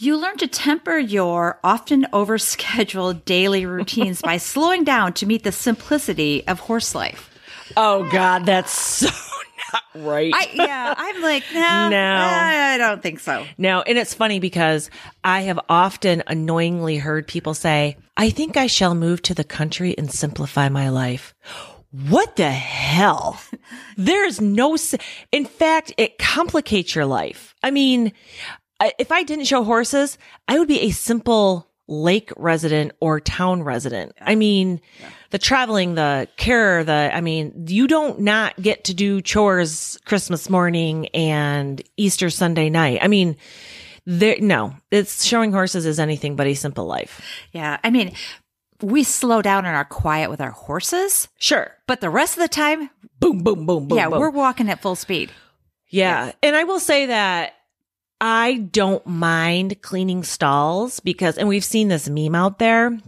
You 0.02 0.16
learn 0.16 0.38
to 0.38 0.46
temper 0.46 0.96
your 0.96 1.60
often 1.62 2.06
overscheduled 2.10 3.22
daily 3.26 3.66
routines 3.66 4.22
by 4.22 4.38
slowing 4.38 4.82
down 4.82 5.12
to 5.12 5.26
meet 5.26 5.42
the 5.42 5.52
simplicity 5.52 6.42
of 6.48 6.58
horse 6.58 6.94
life. 6.94 7.28
Oh 7.76 8.08
God, 8.10 8.46
that's 8.46 8.72
so 8.72 9.10
not 9.74 9.82
right. 9.96 10.32
I, 10.34 10.48
yeah, 10.54 10.94
I'm 10.96 11.20
like, 11.20 11.44
no, 11.52 11.90
no, 11.90 12.16
I 12.16 12.78
don't 12.78 13.02
think 13.02 13.20
so. 13.20 13.44
No, 13.58 13.82
and 13.82 13.98
it's 13.98 14.14
funny 14.14 14.40
because 14.40 14.88
I 15.22 15.42
have 15.42 15.60
often 15.68 16.22
annoyingly 16.26 16.96
heard 16.96 17.28
people 17.28 17.52
say, 17.52 17.98
I 18.16 18.30
think 18.30 18.56
I 18.56 18.68
shall 18.68 18.94
move 18.94 19.20
to 19.24 19.34
the 19.34 19.44
country 19.44 19.94
and 19.98 20.10
simplify 20.10 20.70
my 20.70 20.88
life. 20.88 21.34
What 21.92 22.36
the 22.36 22.50
hell? 22.50 23.38
There's 23.98 24.40
no, 24.40 24.78
in 25.30 25.44
fact, 25.44 25.92
it 25.98 26.16
complicates 26.18 26.94
your 26.94 27.04
life. 27.04 27.54
I 27.62 27.70
mean, 27.70 28.12
if 28.98 29.12
I 29.12 29.22
didn't 29.22 29.46
show 29.46 29.64
horses, 29.64 30.18
I 30.48 30.58
would 30.58 30.68
be 30.68 30.80
a 30.80 30.90
simple 30.90 31.70
lake 31.90 32.30
resident 32.36 32.92
or 33.00 33.20
town 33.20 33.62
resident. 33.62 34.12
I 34.20 34.36
mean, 34.36 34.80
yeah. 35.00 35.08
the 35.30 35.38
traveling, 35.38 35.96
the 35.96 36.28
care, 36.36 36.84
the, 36.84 37.10
I 37.12 37.20
mean, 37.20 37.66
you 37.66 37.86
don't 37.86 38.20
not 38.20 38.60
get 38.62 38.84
to 38.84 38.94
do 38.94 39.20
chores 39.20 39.98
Christmas 40.04 40.48
morning 40.48 41.08
and 41.08 41.82
Easter 41.96 42.30
Sunday 42.30 42.70
night. 42.70 43.00
I 43.02 43.08
mean, 43.08 43.36
there, 44.06 44.36
no, 44.40 44.74
it's 44.90 45.24
showing 45.24 45.52
horses 45.52 45.84
is 45.84 45.98
anything 45.98 46.36
but 46.36 46.46
a 46.46 46.54
simple 46.54 46.86
life. 46.86 47.20
Yeah. 47.52 47.78
I 47.82 47.90
mean, 47.90 48.12
we 48.80 49.02
slow 49.02 49.42
down 49.42 49.66
and 49.66 49.76
are 49.76 49.84
quiet 49.84 50.30
with 50.30 50.40
our 50.40 50.52
horses. 50.52 51.28
Sure. 51.38 51.74
But 51.86 52.00
the 52.00 52.08
rest 52.08 52.36
of 52.36 52.42
the 52.42 52.48
time, 52.48 52.88
boom, 53.18 53.42
boom, 53.42 53.66
boom, 53.66 53.88
boom. 53.88 53.98
Yeah. 53.98 54.08
boom. 54.08 54.20
We're 54.20 54.30
walking 54.30 54.70
at 54.70 54.80
full 54.80 54.96
speed. 54.96 55.32
Yeah. 55.88 56.26
yeah. 56.26 56.32
And 56.42 56.56
I 56.56 56.64
will 56.64 56.80
say 56.80 57.06
that 57.06 57.54
I 58.20 58.56
don't 58.70 59.06
mind 59.06 59.80
cleaning 59.80 60.24
stalls 60.24 61.00
because, 61.00 61.38
and 61.38 61.48
we've 61.48 61.64
seen 61.64 61.88
this 61.88 62.08
meme 62.08 62.34
out 62.34 62.58
there 62.58 62.98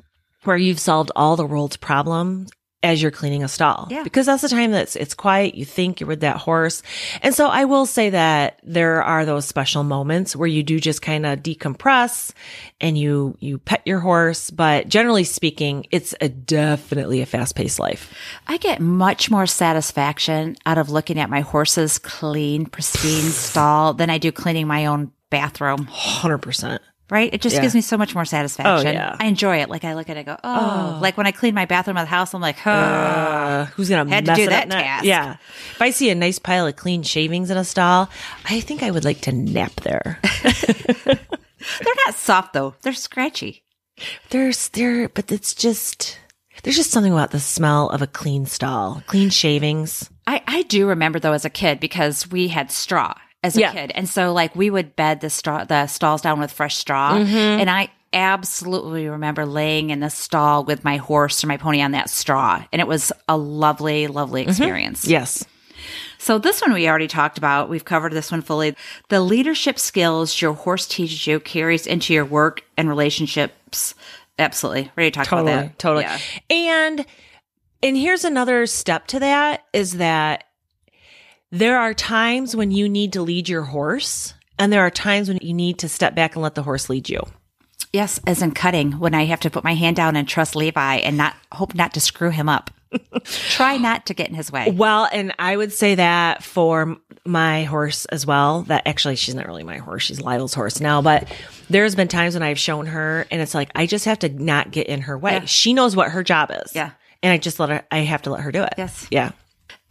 where 0.44 0.56
you've 0.56 0.80
solved 0.80 1.12
all 1.14 1.36
the 1.36 1.46
world's 1.46 1.76
problems 1.76 2.50
as 2.82 3.00
you're 3.00 3.10
cleaning 3.10 3.44
a 3.44 3.48
stall. 3.48 3.86
Yeah. 3.90 4.02
Because 4.02 4.26
that's 4.26 4.42
the 4.42 4.48
time 4.48 4.72
that's 4.72 4.96
it's 4.96 5.14
quiet. 5.14 5.54
You 5.54 5.64
think 5.64 6.00
you're 6.00 6.08
with 6.08 6.20
that 6.20 6.36
horse. 6.36 6.82
And 7.22 7.34
so 7.34 7.48
I 7.48 7.64
will 7.64 7.86
say 7.86 8.10
that 8.10 8.58
there 8.62 9.02
are 9.02 9.24
those 9.24 9.44
special 9.44 9.84
moments 9.84 10.34
where 10.34 10.48
you 10.48 10.62
do 10.62 10.80
just 10.80 11.02
kind 11.02 11.24
of 11.24 11.40
decompress 11.40 12.32
and 12.80 12.98
you, 12.98 13.36
you 13.40 13.58
pet 13.58 13.82
your 13.84 14.00
horse. 14.00 14.50
But 14.50 14.88
generally 14.88 15.24
speaking, 15.24 15.86
it's 15.90 16.14
a 16.20 16.28
definitely 16.28 17.20
a 17.20 17.26
fast 17.26 17.54
paced 17.54 17.78
life. 17.78 18.12
I 18.46 18.56
get 18.56 18.80
much 18.80 19.30
more 19.30 19.46
satisfaction 19.46 20.56
out 20.66 20.78
of 20.78 20.90
looking 20.90 21.18
at 21.18 21.30
my 21.30 21.40
horse's 21.40 21.98
clean, 21.98 22.66
pristine 22.66 23.22
stall 23.30 23.94
than 23.94 24.10
I 24.10 24.18
do 24.18 24.32
cleaning 24.32 24.66
my 24.66 24.86
own 24.86 25.12
bathroom. 25.30 25.86
100% 25.86 26.78
right? 27.10 27.32
It 27.32 27.40
just 27.40 27.56
yeah. 27.56 27.62
gives 27.62 27.74
me 27.74 27.80
so 27.80 27.96
much 27.96 28.14
more 28.14 28.24
satisfaction. 28.24 28.88
Oh, 28.88 28.90
yeah. 28.90 29.16
I 29.18 29.26
enjoy 29.26 29.60
it. 29.60 29.68
Like 29.68 29.84
I 29.84 29.94
look 29.94 30.08
at 30.08 30.16
it, 30.16 30.20
I 30.20 30.22
go, 30.22 30.36
oh. 30.42 30.94
oh. 30.96 30.98
Like 31.00 31.16
when 31.16 31.26
I 31.26 31.32
clean 31.32 31.54
my 31.54 31.66
bathroom 31.66 31.96
of 31.96 32.02
the 32.02 32.10
house, 32.10 32.34
I'm 32.34 32.40
like, 32.40 32.66
oh, 32.66 32.70
uh, 32.70 33.64
who's 33.66 33.88
gonna 33.88 34.08
had 34.10 34.24
to 34.26 34.34
do 34.34 34.46
that 34.48 34.70
task? 34.70 35.04
Yeah. 35.04 35.36
If 35.72 35.82
I 35.82 35.90
see 35.90 36.10
a 36.10 36.14
nice 36.14 36.38
pile 36.38 36.66
of 36.66 36.76
clean 36.76 37.02
shavings 37.02 37.50
in 37.50 37.56
a 37.56 37.64
stall, 37.64 38.08
I 38.44 38.60
think 38.60 38.82
I 38.82 38.90
would 38.90 39.04
like 39.04 39.20
to 39.22 39.32
nap 39.32 39.74
there. 39.82 40.20
they're 40.42 41.94
not 42.06 42.14
soft 42.14 42.52
though; 42.52 42.74
they're 42.82 42.92
scratchy. 42.92 43.64
There's 44.30 44.68
there, 44.68 45.08
but 45.08 45.30
it's 45.30 45.54
just. 45.54 46.18
There's 46.62 46.76
just 46.76 46.92
something 46.92 47.12
about 47.12 47.32
the 47.32 47.40
smell 47.40 47.88
of 47.88 48.02
a 48.02 48.06
clean 48.06 48.46
stall, 48.46 49.02
clean 49.06 49.30
shavings. 49.30 50.08
I, 50.28 50.42
I 50.46 50.62
do 50.62 50.86
remember 50.86 51.18
though 51.18 51.32
as 51.32 51.44
a 51.44 51.50
kid 51.50 51.80
because 51.80 52.30
we 52.30 52.48
had 52.48 52.70
straw 52.70 53.14
as 53.42 53.56
a 53.56 53.60
yeah. 53.60 53.72
kid. 53.72 53.92
And 53.94 54.08
so 54.08 54.32
like 54.32 54.54
we 54.54 54.70
would 54.70 54.96
bed 54.96 55.20
the 55.20 55.30
straw, 55.30 55.64
the 55.64 55.86
stalls 55.86 56.22
down 56.22 56.40
with 56.40 56.52
fresh 56.52 56.76
straw. 56.76 57.14
Mm-hmm. 57.14 57.34
And 57.34 57.70
I 57.70 57.90
absolutely 58.12 59.08
remember 59.08 59.46
laying 59.46 59.90
in 59.90 60.00
the 60.00 60.10
stall 60.10 60.64
with 60.64 60.84
my 60.84 60.98
horse 60.98 61.42
or 61.42 61.46
my 61.46 61.56
pony 61.56 61.80
on 61.80 61.92
that 61.92 62.10
straw. 62.10 62.64
And 62.72 62.80
it 62.80 62.86
was 62.86 63.12
a 63.28 63.36
lovely, 63.36 64.06
lovely 64.06 64.42
mm-hmm. 64.42 64.50
experience. 64.50 65.02
Mm-hmm. 65.02 65.12
Yes. 65.12 65.44
So 66.18 66.38
this 66.38 66.60
one 66.60 66.72
we 66.72 66.88
already 66.88 67.08
talked 67.08 67.36
about. 67.36 67.68
We've 67.68 67.84
covered 67.84 68.12
this 68.12 68.30
one 68.30 68.42
fully. 68.42 68.76
The 69.08 69.20
leadership 69.20 69.78
skills 69.78 70.40
your 70.40 70.52
horse 70.52 70.86
teaches 70.86 71.26
you 71.26 71.40
carries 71.40 71.86
into 71.86 72.14
your 72.14 72.24
work 72.24 72.62
and 72.76 72.88
relationships. 72.88 73.94
Absolutely. 74.38 74.92
Ready 74.94 75.10
to 75.10 75.16
talk 75.16 75.26
totally, 75.26 75.52
about 75.52 75.62
that. 75.62 75.78
Totally. 75.78 76.04
Yeah. 76.04 76.18
And 76.50 77.06
and 77.82 77.96
here's 77.96 78.24
another 78.24 78.66
step 78.66 79.08
to 79.08 79.18
that 79.18 79.64
is 79.72 79.94
that 79.94 80.44
there 81.52 81.78
are 81.78 81.94
times 81.94 82.56
when 82.56 82.70
you 82.70 82.88
need 82.88 83.12
to 83.12 83.22
lead 83.22 83.48
your 83.48 83.62
horse, 83.62 84.34
and 84.58 84.72
there 84.72 84.80
are 84.80 84.90
times 84.90 85.28
when 85.28 85.38
you 85.42 85.54
need 85.54 85.78
to 85.80 85.88
step 85.88 86.14
back 86.14 86.34
and 86.34 86.42
let 86.42 86.56
the 86.56 86.62
horse 86.62 86.88
lead 86.88 87.08
you. 87.08 87.22
Yes, 87.92 88.18
as 88.26 88.40
in 88.40 88.52
cutting, 88.52 88.92
when 88.92 89.14
I 89.14 89.26
have 89.26 89.40
to 89.40 89.50
put 89.50 89.62
my 89.62 89.74
hand 89.74 89.96
down 89.96 90.16
and 90.16 90.26
trust 90.26 90.56
Levi 90.56 90.96
and 90.96 91.18
not 91.18 91.36
hope 91.52 91.74
not 91.74 91.92
to 91.94 92.00
screw 92.00 92.30
him 92.30 92.48
up. 92.48 92.70
Try 93.24 93.76
not 93.76 94.06
to 94.06 94.14
get 94.14 94.30
in 94.30 94.34
his 94.34 94.50
way. 94.50 94.70
Well, 94.70 95.08
and 95.12 95.34
I 95.38 95.56
would 95.56 95.72
say 95.72 95.94
that 95.94 96.42
for 96.42 96.96
my 97.24 97.64
horse 97.64 98.06
as 98.06 98.26
well. 98.26 98.62
That 98.62 98.86
actually, 98.86 99.16
she's 99.16 99.34
not 99.34 99.46
really 99.46 99.62
my 99.62 99.76
horse. 99.76 100.04
She's 100.04 100.22
Lytle's 100.22 100.54
horse 100.54 100.80
now, 100.80 101.02
but 101.02 101.30
there's 101.68 101.94
been 101.94 102.08
times 102.08 102.34
when 102.34 102.42
I've 102.42 102.58
shown 102.58 102.86
her 102.86 103.26
and 103.30 103.42
it's 103.42 103.54
like, 103.54 103.70
I 103.74 103.86
just 103.86 104.06
have 104.06 104.18
to 104.20 104.28
not 104.30 104.70
get 104.70 104.86
in 104.86 105.02
her 105.02 105.18
way. 105.18 105.32
Yeah. 105.32 105.44
She 105.44 105.74
knows 105.74 105.94
what 105.94 106.10
her 106.10 106.22
job 106.22 106.50
is. 106.64 106.74
Yeah. 106.74 106.92
And 107.22 107.32
I 107.32 107.38
just 107.38 107.60
let 107.60 107.68
her, 107.68 107.82
I 107.90 107.98
have 107.98 108.22
to 108.22 108.30
let 108.30 108.40
her 108.40 108.52
do 108.52 108.62
it. 108.62 108.74
Yes. 108.76 109.06
Yeah. 109.10 109.32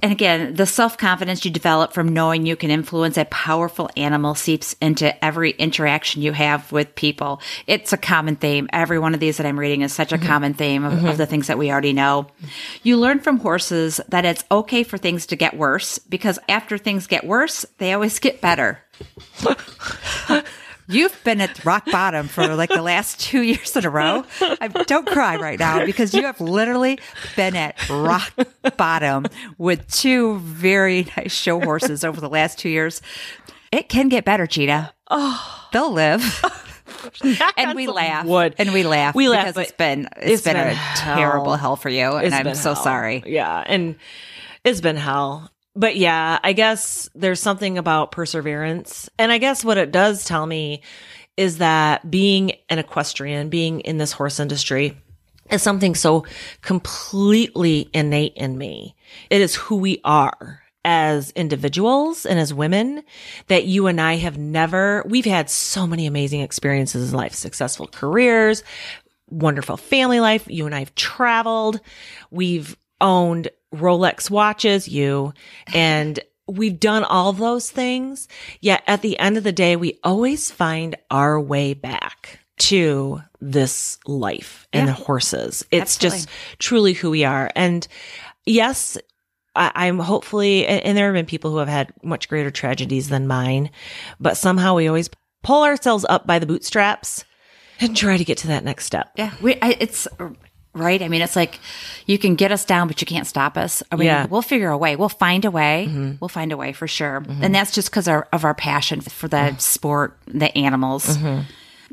And 0.02 0.12
again, 0.12 0.56
the 0.56 0.66
self 0.66 0.98
confidence 0.98 1.46
you 1.46 1.52
develop 1.52 1.94
from 1.94 2.10
knowing 2.10 2.46
you 2.46 2.56
can 2.56 2.72
influence 2.72 3.18
a 3.18 3.26
powerful 3.26 3.90
animal 3.96 4.34
seeps 4.34 4.76
into 4.82 5.24
every 5.24 5.52
interaction 5.52 6.24
you 6.24 6.32
have 6.32 6.72
with 6.72 6.96
people. 6.96 7.40
It's 7.68 7.94
a 7.94 7.98
common 7.98 8.36
theme. 8.36 8.68
Every 8.74 8.98
one 8.98 9.14
of 9.14 9.20
these 9.20 9.38
that 9.38 9.46
I'm 9.46 9.60
reading 9.60 9.82
is 9.82 9.94
such 9.94 10.12
a 10.12 10.18
mm-hmm. 10.18 10.28
common 10.28 10.54
theme 10.56 10.84
of, 10.84 10.94
mm-hmm. 10.94 11.08
of 11.08 11.18
the 11.18 11.28
things 11.28 11.48
that 11.48 11.58
we 11.58 11.72
already 11.72 11.94
know. 11.94 12.28
You 12.82 12.98
learn 12.98 13.20
from 13.20 13.38
horses 13.38 14.02
that 14.10 14.26
it's 14.26 14.44
okay 14.52 14.84
for 14.84 14.98
things 14.98 15.28
to 15.28 15.36
get 15.36 15.56
worse 15.56 16.00
because 16.00 16.40
after 16.50 16.78
things 16.78 17.06
get 17.06 17.24
worse, 17.24 17.66
they 17.78 17.94
always 17.94 18.18
get 18.18 18.42
better. 18.42 18.80
You've 20.92 21.24
been 21.24 21.42
at 21.42 21.64
rock 21.64 21.86
bottom 21.92 22.28
for 22.28 22.56
like 22.56 22.70
the 22.70 22.82
last 22.82 23.20
two 23.20 23.42
years 23.42 23.76
in 23.76 23.86
a 23.86 23.90
row. 23.90 24.24
I, 24.42 24.68
don't 24.68 25.08
cry 25.08 25.38
right 25.38 25.58
now 25.60 25.86
because 25.86 26.14
you 26.14 26.24
have 26.24 26.40
literally 26.42 27.00
been 27.36 27.56
at 27.56 27.90
rock 27.90 28.34
bottom 28.78 29.26
with 29.58 29.90
two 29.90 30.40
very 30.40 31.08
nice 31.18 31.34
show 31.34 31.60
horses 31.60 32.04
over 32.04 32.20
the 32.20 32.30
last 32.30 32.60
two 32.60 32.70
years. 32.70 33.02
It 33.72 33.88
can 33.90 34.10
get 34.10 34.26
better, 34.26 34.46
Cheetah. 34.46 34.94
Oh, 35.10 35.70
they'll 35.72 35.92
live. 35.94 36.44
and 37.58 37.76
we 37.76 37.88
laugh. 37.88 38.26
wood. 38.26 38.56
And 38.58 38.74
we 38.74 38.84
laugh. 38.84 39.16
We 39.16 39.30
laugh, 39.30 39.48
because 39.48 39.70
it's 39.70 39.78
been 39.78 40.10
it's 40.18 40.32
it's 40.32 40.44
been, 40.44 40.56
been 40.56 40.68
a 40.68 40.74
hell. 40.74 41.16
terrible 41.18 41.56
hell 41.56 41.76
for 41.76 41.90
you, 41.90 42.16
and 42.18 42.34
I'm 42.34 42.54
so 42.56 42.74
hell. 42.74 42.84
sorry. 42.84 43.24
Yeah. 43.26 43.64
And 43.66 43.96
it's 44.64 44.82
been 44.82 44.98
hell. 44.98 45.50
But 45.76 45.96
yeah, 45.96 46.40
I 46.44 46.54
guess 46.54 47.10
there's 47.16 47.40
something 47.40 47.78
about 47.78 48.12
perseverance. 48.12 49.10
And 49.18 49.32
I 49.32 49.38
guess 49.38 49.64
what 49.64 49.78
it 49.78 49.92
does 49.92 50.26
tell 50.26 50.46
me 50.46 50.82
is 51.38 51.60
that 51.60 52.10
being 52.12 52.52
an 52.70 52.80
equestrian, 52.80 53.50
being 53.50 53.80
in 53.82 53.98
this 53.98 54.12
horse 54.12 54.40
industry, 54.40 54.98
is 55.50 55.62
something 55.62 55.96
so 55.96 56.26
completely 56.62 57.90
innate 57.94 58.34
in 58.36 58.58
me. 58.58 58.96
It 59.30 59.42
is 59.42 59.56
who 59.56 59.78
we 59.78 60.02
are 60.04 60.62
as 60.84 61.32
individuals 61.32 62.26
and 62.26 62.40
as 62.40 62.54
women 62.54 63.04
that 63.48 63.66
you 63.66 63.88
and 63.88 64.02
I 64.02 64.16
have 64.16 64.38
never, 64.38 65.04
we've 65.08 65.26
had 65.26 65.50
so 65.50 65.86
many 65.86 66.08
amazing 66.08 66.42
experiences 66.42 67.12
in 67.12 67.18
life, 67.18 67.34
successful 67.34 67.88
careers, 67.88 68.64
wonderful 69.30 69.78
family 69.78 70.20
life. 70.20 70.46
You 70.48 70.66
and 70.66 70.76
I 70.76 70.80
have 70.80 70.96
traveled. 70.96 71.80
We've 72.30 72.76
owned 73.00 73.50
Rolex 73.74 74.30
watches, 74.30 74.88
you, 74.88 75.34
and 75.74 76.20
we've 76.48 76.80
done 76.80 77.04
all 77.04 77.32
those 77.34 77.70
things. 77.70 78.28
Yet 78.60 78.84
at 78.88 79.02
the 79.02 79.18
end 79.20 79.38
of 79.38 79.44
the 79.44 79.52
day, 79.52 79.76
we 79.76 80.00
always 80.04 80.52
find 80.52 80.96
our 81.10 81.40
way 81.40 81.74
back 81.74 82.40
to 82.58 83.22
this 83.40 83.98
life 84.06 84.68
and 84.74 84.88
Yeah. 84.88 84.94
the 84.94 85.02
horses. 85.04 85.66
It's 85.72 85.96
Absolutely. 85.96 86.18
just 86.20 86.30
truly 86.60 86.94
who 86.94 87.10
we 87.10 87.24
are. 87.24 87.50
And 87.56 87.88
yes, 88.46 88.98
I, 89.56 89.72
I'm 89.74 89.98
hopefully, 90.00 90.68
and, 90.68 90.82
and 90.84 90.98
there 90.98 91.06
have 91.08 91.14
been 91.16 91.26
people 91.26 91.52
who 91.52 91.58
have 91.58 91.68
had 91.68 91.94
much 92.04 92.28
greater 92.30 92.52
tragedies 92.52 93.10
than 93.10 93.28
mine, 93.28 93.72
but 94.20 94.38
somehow 94.38 94.76
we 94.76 94.88
always 94.88 95.10
pull 95.44 95.64
ourselves 95.64 96.06
up 96.10 96.28
by 96.28 96.38
the 96.38 96.46
bootstraps 96.46 97.24
and 97.80 97.98
try 97.98 98.16
to 98.18 98.24
get 98.26 98.38
to 98.40 98.48
that 98.48 98.64
next 98.64 98.86
step. 98.86 99.10
Yeah, 99.16 99.34
we, 99.42 99.56
I, 99.62 99.76
it's 99.80 100.08
right. 100.74 101.02
I 101.02 101.08
mean, 101.08 101.22
it's 101.22 101.36
like 101.36 101.60
you 102.06 102.18
can 102.18 102.36
get 102.36 102.52
us 102.52 102.66
down, 102.66 102.88
but 102.88 103.02
you 103.02 103.08
can't 103.08 103.28
stop 103.28 103.58
us. 103.58 103.84
I 103.92 103.96
mean, 103.96 104.08
Yeah. 104.08 104.26
we'll 104.28 104.42
figure 104.42 104.70
a 104.70 104.78
way. 104.78 104.96
We'll 104.96 105.10
find 105.10 105.46
a 105.46 105.52
way. 105.52 105.88
Mm-hmm. 105.90 106.14
We'll 106.20 106.30
find 106.30 106.52
a 106.52 106.58
way 106.58 106.74
for 106.74 106.88
sure. 106.88 107.22
Mm-hmm. 107.22 107.44
And 107.44 107.56
that's 107.56 107.72
just 107.72 107.90
because 107.90 108.08
of 108.08 108.46
our 108.46 108.54
passion 108.54 109.02
for 109.02 109.28
the 109.28 109.38
mm-hmm. 109.38 109.58
sport, 109.58 110.18
the 110.28 110.56
animals. 110.58 111.18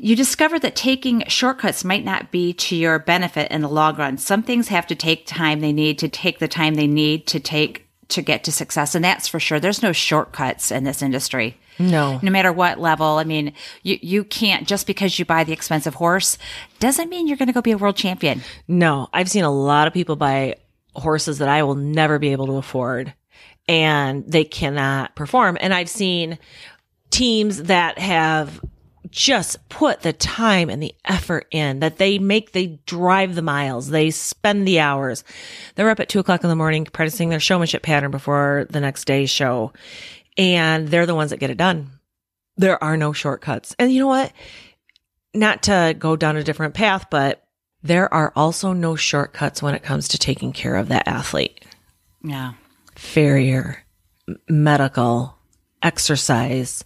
You 0.01 0.15
discover 0.15 0.57
that 0.59 0.77
taking 0.77 1.25
shortcuts 1.27 1.83
might 1.83 2.05
not 2.05 2.31
be 2.31 2.53
to 2.53 2.75
your 2.75 2.99
benefit 2.99 3.51
in 3.51 3.61
the 3.61 3.67
long 3.67 3.97
run. 3.97 4.17
Some 4.17 4.43
things 4.43 4.69
have 4.69 4.87
to 4.87 4.95
take 4.95 5.25
time 5.25 5.59
they 5.59 5.73
need 5.73 5.99
to 5.99 6.07
take 6.07 6.39
the 6.39 6.47
time 6.47 6.75
they 6.75 6.87
need 6.87 7.27
to 7.27 7.39
take 7.39 7.85
to 8.07 8.21
get 8.21 8.45
to 8.45 8.51
success. 8.51 8.95
And 8.95 9.03
that's 9.03 9.27
for 9.27 9.41
sure. 9.41 9.59
There's 9.59 9.83
no 9.83 9.91
shortcuts 9.91 10.71
in 10.71 10.85
this 10.85 11.01
industry 11.01 11.57
No. 11.79 12.19
no 12.21 12.29
matter 12.29 12.51
what 12.51 12.79
level. 12.79 13.17
I 13.17 13.23
mean, 13.23 13.53
you, 13.83 13.97
you 14.01 14.23
can't 14.23 14.67
just 14.67 14.85
because 14.85 15.17
you 15.17 15.25
buy 15.25 15.43
the 15.45 15.53
expensive 15.53 15.95
horse 15.95 16.37
doesn't 16.79 17.09
mean 17.09 17.27
you're 17.27 17.37
going 17.37 17.47
to 17.47 17.53
go 17.53 17.61
be 17.61 17.71
a 17.71 17.77
world 17.77 17.95
champion. 17.95 18.41
No, 18.67 19.07
I've 19.13 19.29
seen 19.29 19.45
a 19.45 19.51
lot 19.51 19.87
of 19.87 19.93
people 19.93 20.15
buy 20.15 20.57
horses 20.93 21.37
that 21.37 21.47
I 21.47 21.63
will 21.63 21.75
never 21.75 22.19
be 22.19 22.31
able 22.31 22.47
to 22.47 22.57
afford 22.57 23.13
and 23.67 24.25
they 24.25 24.43
cannot 24.43 25.15
perform. 25.15 25.57
And 25.61 25.73
I've 25.73 25.89
seen 25.89 26.39
teams 27.11 27.63
that 27.63 27.99
have 27.99 28.59
just 29.09 29.69
put 29.69 30.01
the 30.01 30.13
time 30.13 30.69
and 30.69 30.81
the 30.81 30.93
effort 31.05 31.47
in 31.51 31.79
that 31.79 31.97
they 31.97 32.19
make, 32.19 32.51
they 32.51 32.79
drive 32.85 33.35
the 33.35 33.41
miles, 33.41 33.89
they 33.89 34.11
spend 34.11 34.67
the 34.67 34.79
hours. 34.79 35.23
They're 35.75 35.89
up 35.89 35.99
at 35.99 36.09
two 36.09 36.19
o'clock 36.19 36.43
in 36.43 36.49
the 36.49 36.55
morning 36.55 36.85
practicing 36.85 37.29
their 37.29 37.39
showmanship 37.39 37.81
pattern 37.83 38.11
before 38.11 38.67
the 38.69 38.79
next 38.79 39.05
day's 39.05 39.29
show. 39.29 39.71
And 40.39 40.87
they're 40.87 41.05
the 41.05 41.15
ones 41.15 41.31
that 41.31 41.39
get 41.39 41.49
it 41.49 41.57
done. 41.57 41.91
There 42.55 42.81
are 42.81 42.95
no 42.95 43.11
shortcuts. 43.13 43.75
And 43.77 43.91
you 43.91 43.99
know 43.99 44.07
what? 44.07 44.31
Not 45.33 45.63
to 45.63 45.95
go 45.99 46.15
down 46.15 46.37
a 46.37 46.43
different 46.43 46.73
path, 46.73 47.07
but 47.11 47.43
there 47.83 48.11
are 48.13 48.31
also 48.35 48.71
no 48.73 48.95
shortcuts 48.95 49.61
when 49.61 49.75
it 49.75 49.83
comes 49.83 50.07
to 50.09 50.17
taking 50.17 50.53
care 50.53 50.75
of 50.75 50.87
that 50.87 51.07
athlete. 51.07 51.65
Yeah. 52.23 52.53
Farrier, 52.95 53.83
medical, 54.47 55.37
exercise. 55.83 56.85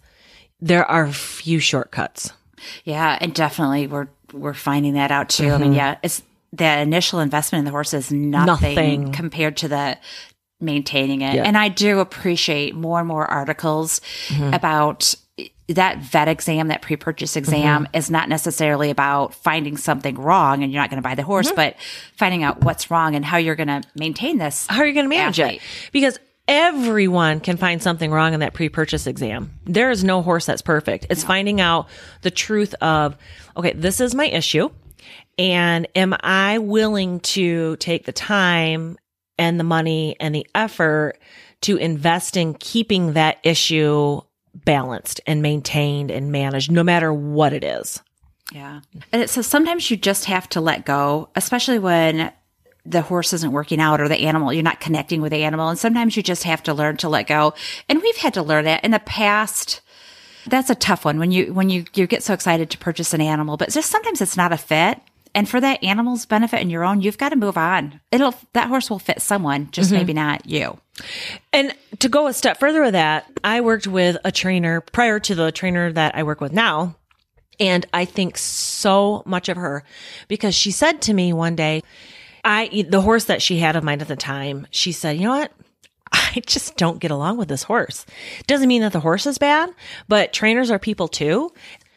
There 0.60 0.86
are 0.90 1.12
few 1.12 1.60
shortcuts. 1.60 2.34
Yeah. 2.86 3.18
And 3.22 3.34
definitely 3.36 3.88
we're, 3.88 4.08
we're 4.32 4.54
finding 4.54 4.94
that 4.94 5.12
out 5.12 5.30
too. 5.30 5.50
I 5.50 5.58
mean, 5.58 5.70
mm-hmm. 5.70 5.74
yeah, 5.74 5.98
it's 6.02 6.24
the 6.52 6.80
initial 6.80 7.20
investment 7.20 7.60
in 7.62 7.66
the 7.66 7.72
horse 7.72 7.94
is 7.94 8.12
nothing, 8.12 8.46
Nothing. 8.46 9.12
compared 9.12 9.58
to 9.58 9.68
the 9.68 9.98
maintaining 10.64 11.22
it. 11.22 11.36
Yeah. 11.36 11.44
And 11.44 11.58
I 11.58 11.68
do 11.68 12.00
appreciate 12.00 12.74
more 12.76 13.00
and 13.00 13.08
more 13.08 13.26
articles 13.26 14.02
mm-hmm. 14.28 14.54
about 14.54 15.14
that 15.70 16.00
vet 16.00 16.28
exam, 16.28 16.68
that 16.68 16.82
pre-purchase 16.82 17.36
exam 17.36 17.86
mm-hmm. 17.86 17.96
is 17.96 18.12
not 18.12 18.30
necessarily 18.30 18.90
about 18.90 19.34
finding 19.34 19.78
something 19.78 20.16
wrong 20.16 20.64
and 20.64 20.72
you're 20.72 20.82
not 20.82 20.90
going 20.90 21.02
to 21.02 21.08
buy 21.08 21.16
the 21.16 21.24
horse, 21.24 21.48
mm-hmm. 21.48 21.56
but 21.56 21.76
finding 22.18 22.44
out 22.44 22.64
what's 22.64 22.92
wrong 22.92 23.16
and 23.16 23.24
how 23.24 23.38
you're 23.38 23.56
going 23.56 23.68
to 23.68 23.82
maintain 23.96 24.38
this. 24.38 24.68
How 24.68 24.82
are 24.82 24.86
you 24.86 24.94
going 24.94 25.06
to 25.06 25.10
manage 25.10 25.40
Athlete. 25.40 25.62
it? 25.62 25.92
Because 25.92 26.20
everyone 26.48 27.40
can 27.40 27.56
find 27.56 27.82
something 27.82 28.12
wrong 28.12 28.34
in 28.34 28.42
that 28.42 28.54
pre-purchase 28.54 29.08
exam. 29.08 29.58
There 29.64 29.90
is 29.90 30.04
no 30.04 30.22
horse 30.22 30.46
that's 30.46 30.62
perfect. 30.62 31.08
It's 31.10 31.24
finding 31.24 31.62
out 31.62 31.88
the 32.22 32.32
truth 32.32 32.76
of, 32.82 33.18
okay, 33.56 33.72
this 33.74 34.02
is 34.02 34.14
my 34.14 34.26
issue. 34.26 34.70
And 35.38 35.88
am 35.96 36.16
I 36.20 36.60
willing 36.60 37.22
to 37.22 37.78
take 37.78 38.06
the 38.06 38.12
time 38.12 38.98
and 39.38 39.60
the 39.60 39.64
money 39.64 40.16
and 40.20 40.34
the 40.34 40.48
effort 40.56 41.14
to 41.62 41.78
invest 41.78 42.38
in 42.38 42.54
keeping 42.54 43.14
that 43.14 43.38
issue 43.44 44.22
balanced 44.54 45.22
and 45.26 45.42
maintained 45.42 46.12
and 46.12 46.32
managed 46.32 46.72
no 46.72 46.84
matter 46.84 47.14
what 47.14 47.54
it 47.54 47.64
is? 47.64 48.02
Yeah. 48.52 48.82
And 49.12 49.22
it 49.22 49.30
says 49.30 49.48
sometimes 49.48 49.90
you 49.90 49.98
just 49.98 50.26
have 50.26 50.48
to 50.50 50.62
let 50.62 50.86
go, 50.86 51.30
especially 51.36 51.80
when 51.80 52.32
the 52.86 53.02
horse 53.02 53.34
isn't 53.34 53.52
working 53.52 53.80
out 53.80 54.02
or 54.02 54.10
the 54.10 54.20
animal, 54.20 54.52
you're 54.52 54.62
not 54.62 54.82
connecting 54.82 55.22
with 55.22 55.32
the 55.32 55.44
animal. 55.44 55.70
And 55.70 55.80
sometimes 55.80 56.18
you 56.18 56.24
just 56.24 56.44
have 56.44 56.62
to 56.64 56.74
learn 56.74 56.98
to 56.98 57.10
let 57.10 57.28
go. 57.28 57.54
And 57.88 58.02
we've 58.02 58.18
had 58.18 58.34
to 58.34 58.44
learn 58.44 58.66
that 58.66 58.84
in 58.84 58.92
the 58.92 59.00
past. 59.00 59.82
That's 60.48 60.70
a 60.70 60.76
tough 60.76 61.06
one 61.06 61.18
when 61.18 61.32
you, 61.32 61.54
when 61.54 61.70
you, 61.70 61.86
you 61.94 62.06
get 62.06 62.24
so 62.24 62.34
excited 62.34 62.70
to 62.72 62.78
purchase 62.78 63.14
an 63.14 63.22
animal, 63.22 63.56
but 63.56 63.70
just 63.70 63.90
sometimes 63.90 64.22
it's 64.22 64.36
not 64.36 64.52
a 64.52 64.58
fit. 64.58 65.00
And 65.36 65.50
for 65.50 65.60
that 65.60 65.84
animal's 65.84 66.26
benefit 66.26 66.62
and 66.62 66.72
your 66.72 66.84
own, 66.84 67.02
you've 67.02 67.18
got 67.18 67.30
to 67.30 67.36
move 67.36 67.58
on. 67.58 68.00
It'll, 68.12 68.36
that 68.54 68.68
horse 68.68 68.90
will 68.90 69.00
fit 69.00 69.22
someone, 69.22 69.70
just 69.72 69.90
mm-hmm. 69.90 69.98
maybe 69.98 70.14
not 70.14 70.46
you. 70.46 70.80
And 71.52 71.74
to 72.00 72.10
go 72.10 72.28
a 72.28 72.34
step 72.34 72.60
further 72.60 72.84
with 72.84 72.94
that, 72.94 73.32
I 73.44 73.62
worked 73.62 73.88
with 73.88 74.18
a 74.24 74.32
trainer 74.32 74.82
prior 74.82 75.20
to 75.22 75.36
the 75.36 75.52
trainer 75.52 75.92
that 75.92 76.16
I 76.16 76.24
work 76.24 76.40
with 76.40 76.54
now. 76.54 76.96
And 77.60 77.86
I 77.94 78.06
think 78.06 78.38
so 78.38 79.24
much 79.26 79.50
of 79.50 79.58
her 79.58 79.84
because 80.28 80.56
she 80.56 80.72
said 80.72 81.02
to 81.04 81.14
me 81.14 81.34
one 81.34 81.56
day, 81.56 81.82
I, 82.44 82.86
the 82.90 83.02
horse 83.02 83.26
that 83.26 83.42
she 83.42 83.60
had 83.60 83.76
of 83.76 83.84
mine 83.84 84.02
at 84.02 84.08
the 84.08 84.16
time, 84.16 84.68
she 84.70 84.92
said, 84.92 85.18
you 85.18 85.24
know 85.24 85.38
what? 85.38 85.52
I 86.12 86.42
just 86.46 86.78
don't 86.78 87.00
get 87.00 87.12
along 87.12 87.38
with 87.38 87.48
this 87.48 87.64
horse. 87.64 88.06
Doesn't 88.48 88.68
mean 88.68 88.82
that 88.82 88.92
the 88.92 89.00
horse 89.00 89.26
is 89.26 89.38
bad, 89.38 89.74
but 90.08 90.34
trainers 90.34 90.70
are 90.70 90.80
people 90.80 91.08
too. 91.08 91.52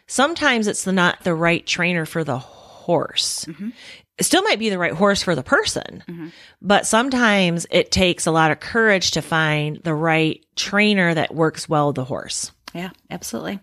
Sometimes 0.06 0.68
it's 0.68 0.84
the, 0.84 0.92
not 0.92 1.24
the 1.24 1.34
right 1.34 1.66
trainer 1.66 2.06
for 2.06 2.22
the 2.22 2.38
horse. 2.86 3.44
Mm-hmm. 3.46 3.70
It 4.16 4.24
still 4.24 4.42
might 4.42 4.60
be 4.60 4.70
the 4.70 4.78
right 4.78 4.92
horse 4.92 5.22
for 5.22 5.34
the 5.34 5.42
person, 5.42 6.04
mm-hmm. 6.08 6.28
but 6.62 6.86
sometimes 6.86 7.66
it 7.70 7.90
takes 7.90 8.26
a 8.26 8.30
lot 8.30 8.52
of 8.52 8.60
courage 8.60 9.10
to 9.12 9.22
find 9.22 9.78
the 9.82 9.92
right 9.92 10.44
trainer 10.54 11.12
that 11.12 11.34
works 11.34 11.68
well 11.68 11.88
with 11.88 11.96
the 11.96 12.04
horse. 12.04 12.52
Yeah, 12.72 12.90
absolutely. 13.10 13.58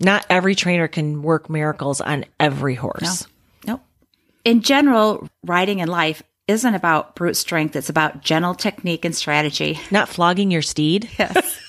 Not 0.00 0.26
every 0.28 0.56
trainer 0.56 0.88
can 0.88 1.22
work 1.22 1.48
miracles 1.48 2.00
on 2.00 2.24
every 2.40 2.74
horse. 2.74 3.26
Nope. 3.64 3.82
In 4.44 4.62
general, 4.62 5.28
riding 5.44 5.78
in 5.78 5.88
life 5.88 6.22
isn't 6.48 6.74
about 6.74 7.14
brute 7.14 7.36
strength. 7.36 7.76
It's 7.76 7.88
about 7.88 8.20
gentle 8.20 8.54
technique 8.54 9.04
and 9.04 9.14
strategy. 9.14 9.78
Not 9.90 10.08
flogging 10.08 10.50
your 10.50 10.62
steed. 10.62 11.08
Yes. 11.18 11.60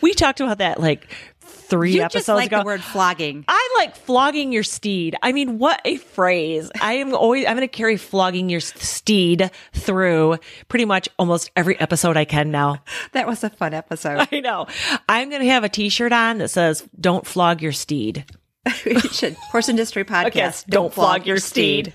We 0.00 0.14
talked 0.14 0.40
about 0.40 0.58
that 0.58 0.80
like 0.80 1.06
three 1.40 1.92
you 1.92 2.02
episodes 2.02 2.26
just 2.26 2.28
like 2.28 2.48
ago. 2.48 2.60
the 2.60 2.64
word 2.64 2.82
flogging. 2.82 3.44
I 3.46 3.59
like 3.80 3.96
flogging 3.96 4.52
your 4.52 4.62
steed. 4.62 5.16
I 5.22 5.32
mean, 5.32 5.58
what 5.58 5.80
a 5.86 5.96
phrase. 5.96 6.70
I 6.82 6.94
am 6.94 7.14
always, 7.14 7.46
I'm 7.46 7.56
going 7.56 7.66
to 7.66 7.68
carry 7.68 7.96
flogging 7.96 8.50
your 8.50 8.60
steed 8.60 9.50
through 9.72 10.36
pretty 10.68 10.84
much 10.84 11.08
almost 11.18 11.50
every 11.56 11.80
episode 11.80 12.16
I 12.16 12.26
can 12.26 12.50
now. 12.50 12.82
That 13.12 13.26
was 13.26 13.42
a 13.42 13.50
fun 13.50 13.74
episode. 13.74 14.28
I 14.30 14.40
know. 14.40 14.66
I'm 15.08 15.30
going 15.30 15.42
to 15.42 15.48
have 15.48 15.64
a 15.64 15.68
t-shirt 15.68 16.12
on 16.12 16.38
that 16.38 16.48
says, 16.48 16.84
don't 17.00 17.26
flog 17.26 17.60
your 17.60 17.72
steed. 17.72 18.24
we 18.84 19.00
should. 19.00 19.34
Horse 19.50 19.68
Industry 19.68 20.04
Podcast. 20.04 20.34
Yes, 20.34 20.64
don't, 20.64 20.92
flog, 20.92 21.26
your 21.26 21.38
steed. 21.38 21.92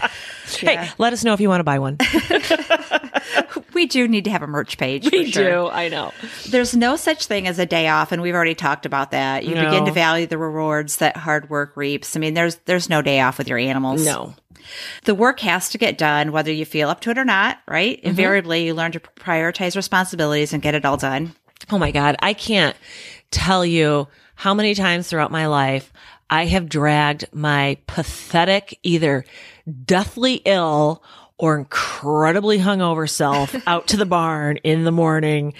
hey, 0.58 0.88
let 0.98 1.12
us 1.12 1.24
know 1.24 1.32
if 1.32 1.40
you 1.40 1.48
want 1.48 1.60
to 1.60 1.64
buy 1.64 1.78
one. 1.78 1.98
We 3.72 3.86
do 3.86 4.06
need 4.06 4.24
to 4.24 4.30
have 4.30 4.42
a 4.42 4.46
merch 4.46 4.78
page. 4.78 5.10
We 5.10 5.24
for 5.26 5.32
sure. 5.32 5.50
do. 5.50 5.68
I 5.68 5.88
know. 5.88 6.12
There's 6.48 6.76
no 6.76 6.94
such 6.94 7.26
thing 7.26 7.48
as 7.48 7.58
a 7.58 7.66
day 7.66 7.88
off, 7.88 8.12
and 8.12 8.22
we've 8.22 8.34
already 8.34 8.54
talked 8.54 8.86
about 8.86 9.10
that. 9.10 9.44
You 9.44 9.56
No. 9.56 9.64
begin 9.64 9.84
to 9.86 9.90
value 9.92 10.26
the 10.26 10.38
rewards 10.38 10.98
that 10.98 11.16
hard 11.16 11.50
work 11.50 11.76
reaps. 11.76 12.14
I 12.16 12.20
mean, 12.20 12.34
there's 12.34 12.56
there's 12.66 12.88
no 12.88 13.02
day 13.02 13.20
off 13.20 13.36
with 13.36 13.48
your 13.48 13.58
animals. 13.58 14.04
No. 14.04 14.34
The 15.04 15.14
work 15.14 15.40
has 15.40 15.70
to 15.70 15.78
get 15.78 15.98
done, 15.98 16.30
whether 16.30 16.52
you 16.52 16.64
feel 16.64 16.88
up 16.88 17.00
to 17.00 17.10
it 17.10 17.18
or 17.18 17.24
not, 17.24 17.58
right? 17.66 17.98
Mm-hmm. 17.98 18.08
Invariably, 18.08 18.66
you 18.66 18.74
learn 18.74 18.92
to 18.92 19.00
prioritize 19.00 19.74
responsibilities 19.74 20.52
and 20.52 20.62
get 20.62 20.74
it 20.76 20.84
all 20.84 20.96
done. 20.96 21.34
Oh 21.72 21.78
my 21.78 21.90
God. 21.90 22.14
I 22.20 22.32
can't 22.32 22.76
tell 23.34 23.66
you 23.66 24.08
how 24.36 24.54
many 24.54 24.74
times 24.74 25.08
throughout 25.08 25.30
my 25.30 25.46
life 25.46 25.92
I 26.30 26.46
have 26.46 26.68
dragged 26.68 27.26
my 27.32 27.78
pathetic, 27.86 28.78
either 28.82 29.24
deathly 29.84 30.40
ill 30.44 31.02
or 31.36 31.58
incredibly 31.58 32.58
hungover 32.58 33.10
self 33.10 33.54
out 33.66 33.88
to 33.88 33.96
the 33.96 34.06
barn 34.06 34.56
in 34.58 34.84
the 34.84 34.92
morning 34.92 35.52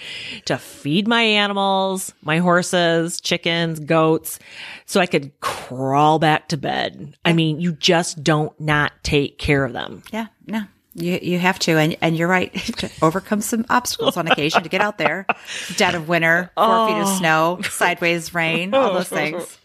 to 0.45 0.57
feed 0.57 1.07
my 1.07 1.21
animals, 1.21 2.13
my 2.21 2.37
horses, 2.39 3.19
chickens, 3.19 3.79
goats, 3.79 4.39
so 4.85 4.99
I 4.99 5.05
could 5.05 5.37
crawl 5.41 6.17
back 6.17 6.47
to 6.49 6.57
bed. 6.57 7.17
I 7.25 7.33
mean, 7.33 7.59
you 7.59 7.73
just 7.73 8.23
don't 8.23 8.57
not 8.59 8.93
take 9.03 9.37
care 9.37 9.65
of 9.65 9.73
them. 9.73 10.01
Yeah, 10.11 10.27
no. 10.47 10.63
You 10.95 11.19
you 11.21 11.39
have 11.39 11.59
to, 11.59 11.77
and, 11.77 11.97
and 12.01 12.15
you're 12.15 12.27
right, 12.27 12.53
to 12.77 12.89
overcome 13.01 13.41
some 13.41 13.65
obstacles 13.69 14.15
on 14.15 14.27
occasion 14.27 14.63
to 14.63 14.69
get 14.69 14.81
out 14.81 14.97
there. 14.97 15.27
Dead 15.75 15.93
of 15.93 16.07
winter, 16.07 16.51
four 16.55 16.87
feet 16.87 16.97
of 16.97 17.07
oh. 17.07 17.17
snow, 17.17 17.59
sideways 17.63 18.33
rain, 18.33 18.73
all 18.73 18.93
those 18.93 19.11
oh. 19.11 19.15
things. 19.15 19.57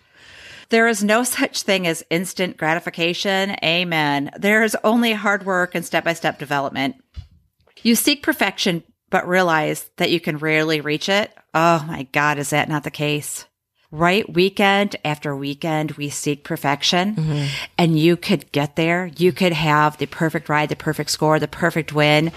There 0.71 0.88
is 0.88 1.03
no 1.03 1.25
such 1.25 1.62
thing 1.62 1.87
as 1.87 2.05
instant 2.11 2.57
gratification. 2.57 3.57
Amen. 3.64 4.31
There 4.38 4.62
is 4.62 4.77
only 4.85 5.12
hard 5.12 5.45
work 5.45 5.75
and 5.75 5.85
step 5.85 6.05
by 6.05 6.12
step 6.12 6.38
development. 6.38 6.97
You 7.83 7.97
seek 7.97 8.23
perfection, 8.23 8.85
but 9.09 9.27
realize 9.27 9.90
that 9.97 10.11
you 10.11 10.21
can 10.21 10.38
rarely 10.38 10.81
reach 10.81 11.09
it. 11.09 11.33
Oh 11.55 11.85
my 11.88 12.05
God, 12.12 12.38
is 12.38 12.51
that 12.51 12.69
not 12.69 12.85
the 12.85 12.90
case? 12.90 13.47
Right 13.92 14.33
weekend 14.33 14.94
after 15.05 15.35
weekend, 15.35 15.92
we 15.92 16.11
seek 16.11 16.44
perfection 16.44 17.48
and 17.76 17.98
you 17.98 18.16
could 18.16 18.50
get 18.53 18.76
there. 18.76 19.11
You 19.16 19.33
could 19.33 19.53
have 19.53 19.98
the 19.98 20.07
perfect 20.07 20.48
ride, 20.48 20.68
the 20.68 20.76
perfect 20.76 21.11
score, 21.11 21.40
the 21.40 21.48
perfect 21.48 21.92
win. 21.92 22.31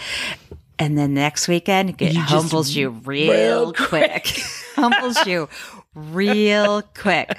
And 0.79 0.97
then 0.97 1.13
next 1.13 1.47
weekend, 1.47 2.01
it 2.01 2.15
humbles 2.15 2.75
you 2.75 2.89
real, 2.89 3.71
quick. 3.73 4.25
humbles 4.75 5.27
you 5.27 5.47
real 5.93 6.81
quick. 6.81 7.37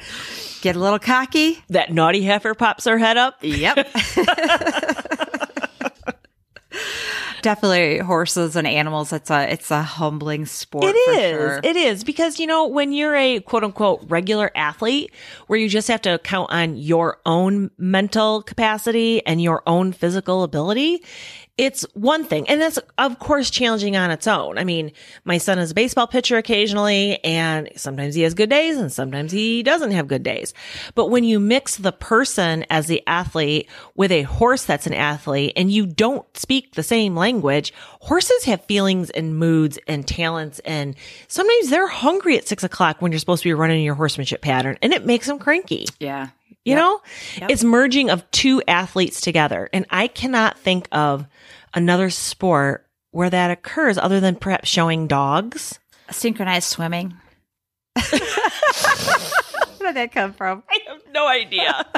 Get 0.62 0.76
a 0.76 0.78
little 0.78 1.00
cocky. 1.00 1.62
That 1.68 1.92
naughty 1.92 2.22
heifer 2.22 2.54
pops 2.54 2.84
her 2.84 2.96
head 2.96 3.16
up. 3.16 3.38
Yep. 3.42 3.88
Definitely 7.42 7.98
horses 7.98 8.56
and 8.56 8.66
animals. 8.66 9.12
It's 9.12 9.30
a 9.30 9.52
it's 9.52 9.70
a 9.70 9.82
humbling 9.82 10.46
sport. 10.46 10.84
It 10.84 10.96
is. 10.96 11.36
sure. 11.36 11.60
It 11.62 11.76
is 11.76 12.02
because 12.02 12.40
you 12.40 12.46
know 12.46 12.66
when 12.66 12.92
you're 12.92 13.14
a 13.14 13.40
quote 13.40 13.64
unquote 13.64 14.02
regular 14.08 14.50
athlete 14.54 15.12
where 15.46 15.58
you 15.58 15.68
just 15.68 15.88
have 15.88 16.00
to 16.02 16.18
count 16.20 16.50
on 16.50 16.76
your 16.76 17.18
own 17.26 17.70
mental 17.76 18.42
capacity 18.42 19.24
and 19.26 19.42
your 19.42 19.62
own 19.66 19.92
physical 19.92 20.42
ability, 20.42 21.02
it's 21.56 21.82
one 21.94 22.24
thing. 22.24 22.48
And 22.48 22.60
that's 22.60 22.78
of 22.98 23.18
course 23.20 23.48
challenging 23.48 23.96
on 23.96 24.10
its 24.10 24.26
own. 24.26 24.58
I 24.58 24.64
mean, 24.64 24.90
my 25.24 25.38
son 25.38 25.58
is 25.60 25.70
a 25.70 25.74
baseball 25.74 26.08
pitcher 26.08 26.36
occasionally 26.36 27.22
and 27.22 27.68
sometimes 27.76 28.16
he 28.16 28.22
has 28.22 28.34
good 28.34 28.50
days 28.50 28.76
and 28.76 28.92
sometimes 28.92 29.30
he 29.30 29.62
doesn't 29.62 29.92
have 29.92 30.08
good 30.08 30.24
days. 30.24 30.52
But 30.96 31.10
when 31.10 31.22
you 31.22 31.38
mix 31.38 31.76
the 31.76 31.92
person 31.92 32.64
as 32.70 32.88
the 32.88 33.02
athlete 33.06 33.68
with 33.94 34.10
a 34.10 34.22
horse 34.22 34.64
that's 34.64 34.88
an 34.88 34.94
athlete 34.94 35.52
and 35.54 35.70
you 35.70 35.86
don't 35.86 36.26
speak 36.36 36.74
the 36.74 36.82
same 36.82 37.14
language, 37.14 37.72
horses 38.00 38.44
have 38.44 38.64
feelings 38.64 39.10
and 39.10 39.38
moods 39.38 39.78
and 39.86 40.08
talents. 40.08 40.58
And 40.60 40.96
sometimes 41.28 41.70
they're 41.70 41.86
hungry 41.86 42.36
at 42.36 42.48
six 42.48 42.64
o'clock 42.64 43.00
when 43.00 43.12
you're 43.12 43.20
supposed 43.20 43.44
to 43.44 43.48
be 43.48 43.54
running 43.54 43.84
your 43.84 43.94
horsemanship 43.94 44.42
pattern 44.42 44.76
and 44.82 44.92
it 44.92 45.06
makes 45.06 45.28
them 45.28 45.38
cranky. 45.38 45.86
yeah. 46.00 46.30
You 46.64 46.74
know, 46.76 47.00
it's 47.48 47.64
merging 47.64 48.10
of 48.10 48.28
two 48.30 48.62
athletes 48.68 49.20
together. 49.20 49.68
And 49.72 49.86
I 49.90 50.06
cannot 50.08 50.58
think 50.58 50.88
of 50.92 51.26
another 51.74 52.10
sport 52.10 52.86
where 53.10 53.30
that 53.30 53.50
occurs 53.50 53.98
other 53.98 54.20
than 54.20 54.36
perhaps 54.36 54.68
showing 54.68 55.06
dogs. 55.06 55.78
Synchronized 56.10 56.68
swimming. 56.68 57.14
Where 59.78 59.92
did 59.92 59.96
that 59.96 60.12
come 60.12 60.32
from? 60.32 60.62
I 60.70 60.78
have 60.88 61.02
no 61.12 61.28
idea. 61.28 61.84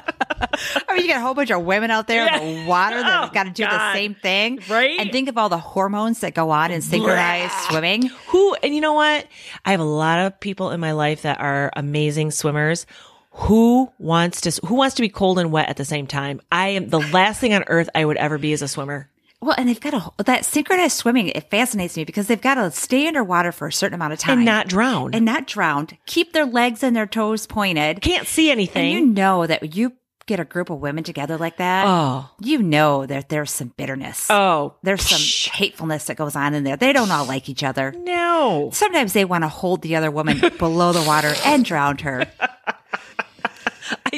I 0.89 0.95
mean, 0.95 1.03
you 1.03 1.09
got 1.09 1.19
a 1.19 1.21
whole 1.21 1.35
bunch 1.35 1.51
of 1.53 1.63
women 1.63 1.91
out 1.93 2.09
there 2.09 2.25
Yeah. 2.27 2.41
in 2.41 2.65
the 2.65 2.69
water 2.69 2.97
that 3.01 3.25
Oh, 3.31 3.33
got 3.33 3.45
to 3.45 3.51
do 3.51 3.65
the 3.65 3.93
same 3.93 4.15
thing. 4.17 4.59
Right? 4.69 4.99
And 4.99 5.13
think 5.13 5.29
of 5.29 5.39
all 5.39 5.49
the 5.49 5.57
hormones 5.59 6.21
that 6.21 6.35
go 6.35 6.51
on 6.51 6.73
in 6.73 6.83
synchronized 6.83 7.55
swimming. 7.71 8.11
Who, 8.29 8.55
and 8.57 8.75
you 8.75 8.81
know 8.81 8.95
what? 8.95 9.27
I 9.65 9.71
have 9.71 9.79
a 9.81 9.85
lot 9.85 10.19
of 10.19 10.41
people 10.41 10.73
in 10.73 10.81
my 10.81 10.93
life 10.93 11.23
that 11.23 11.41
are 11.41 11.71
amazing 11.77 12.33
swimmers. 12.33 12.87
Who 13.41 13.93
wants 13.99 14.41
to, 14.43 14.67
who 14.67 14.75
wants 14.77 14.97
to 14.97 15.03
be 15.03 15.09
cold 15.09 15.39
and 15.39 15.53
wet 15.53 15.69
at 15.69 15.77
the 15.77 15.85
same 15.85 16.07
time? 16.07 16.41
I 16.51 16.69
am 16.69 16.89
the 16.89 17.01
last 17.01 17.39
thing 17.41 17.53
on 17.55 17.65
earth 17.67 17.89
I 17.95 18.05
would 18.05 18.17
ever 18.17 18.39
be 18.39 18.53
as 18.53 18.63
a 18.63 18.69
swimmer. 18.69 19.11
Well, 19.43 19.55
and 19.59 19.69
they've 19.69 19.79
got 19.81 19.93
a, 20.19 20.25
that 20.25 20.47
synchronized 20.47 20.97
swimming. 20.97 21.29
It 21.29 21.51
fascinates 21.51 21.97
me 21.97 22.05
because 22.05 22.27
they've 22.27 22.41
got 22.41 22.55
to 22.55 22.71
stay 22.71 23.07
underwater 23.07 23.53
for 23.53 23.67
a 23.69 23.73
certain 23.73 23.95
amount 23.95 24.15
of 24.15 24.19
time 24.19 24.39
And 24.39 24.47
not 24.47 24.69
drown. 24.69 25.15
and 25.15 25.25
not 25.27 25.47
drowned. 25.47 25.97
Keep 26.07 26.33
their 26.33 26.47
legs 26.47 26.83
and 26.83 26.97
their 26.97 27.07
toes 27.07 27.47
pointed. 27.47 28.01
Can't 28.01 28.27
see 28.27 28.51
And 28.51 28.59
anything. 28.59 28.93
you 28.93 29.05
know 29.07 29.47
that 29.47 29.77
you 29.77 29.93
get 30.25 30.41
a 30.41 30.45
group 30.45 30.71
of 30.71 30.81
women 30.81 31.05
together 31.05 31.37
like 31.37 31.59
that. 31.59 31.85
oh, 31.87 32.29
You 32.41 32.61
know 32.63 33.05
that 33.07 33.29
there's 33.29 33.51
some 33.53 33.69
bitterness. 33.77 34.27
oh, 34.31 34.75
There's 34.83 35.03
some 35.03 35.21
psh, 35.21 35.51
hatefulness 35.51 36.07
that 36.07 36.17
goes 36.17 36.35
on 36.35 36.55
in 36.55 36.65
there. 36.65 36.77
They 36.79 36.93
don't 36.95 37.11
all 37.13 37.27
like 37.27 37.49
each 37.51 37.63
other. 37.63 37.93
no. 37.97 38.71
Sometimes 38.73 39.13
they 39.13 39.27
want 39.27 39.45
to 39.45 39.49
hold 39.49 39.83
the 39.83 39.95
other 39.97 40.11
woman 40.11 40.41
below 40.59 40.93
the 40.93 41.03
water 41.03 41.33
and 41.45 41.63
drown 41.65 41.99
her. 41.99 42.27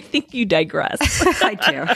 I 0.08 0.10
think 0.10 0.32
you 0.32 0.46
digress. 0.46 1.22
I 1.42 1.54
do. 1.54 1.86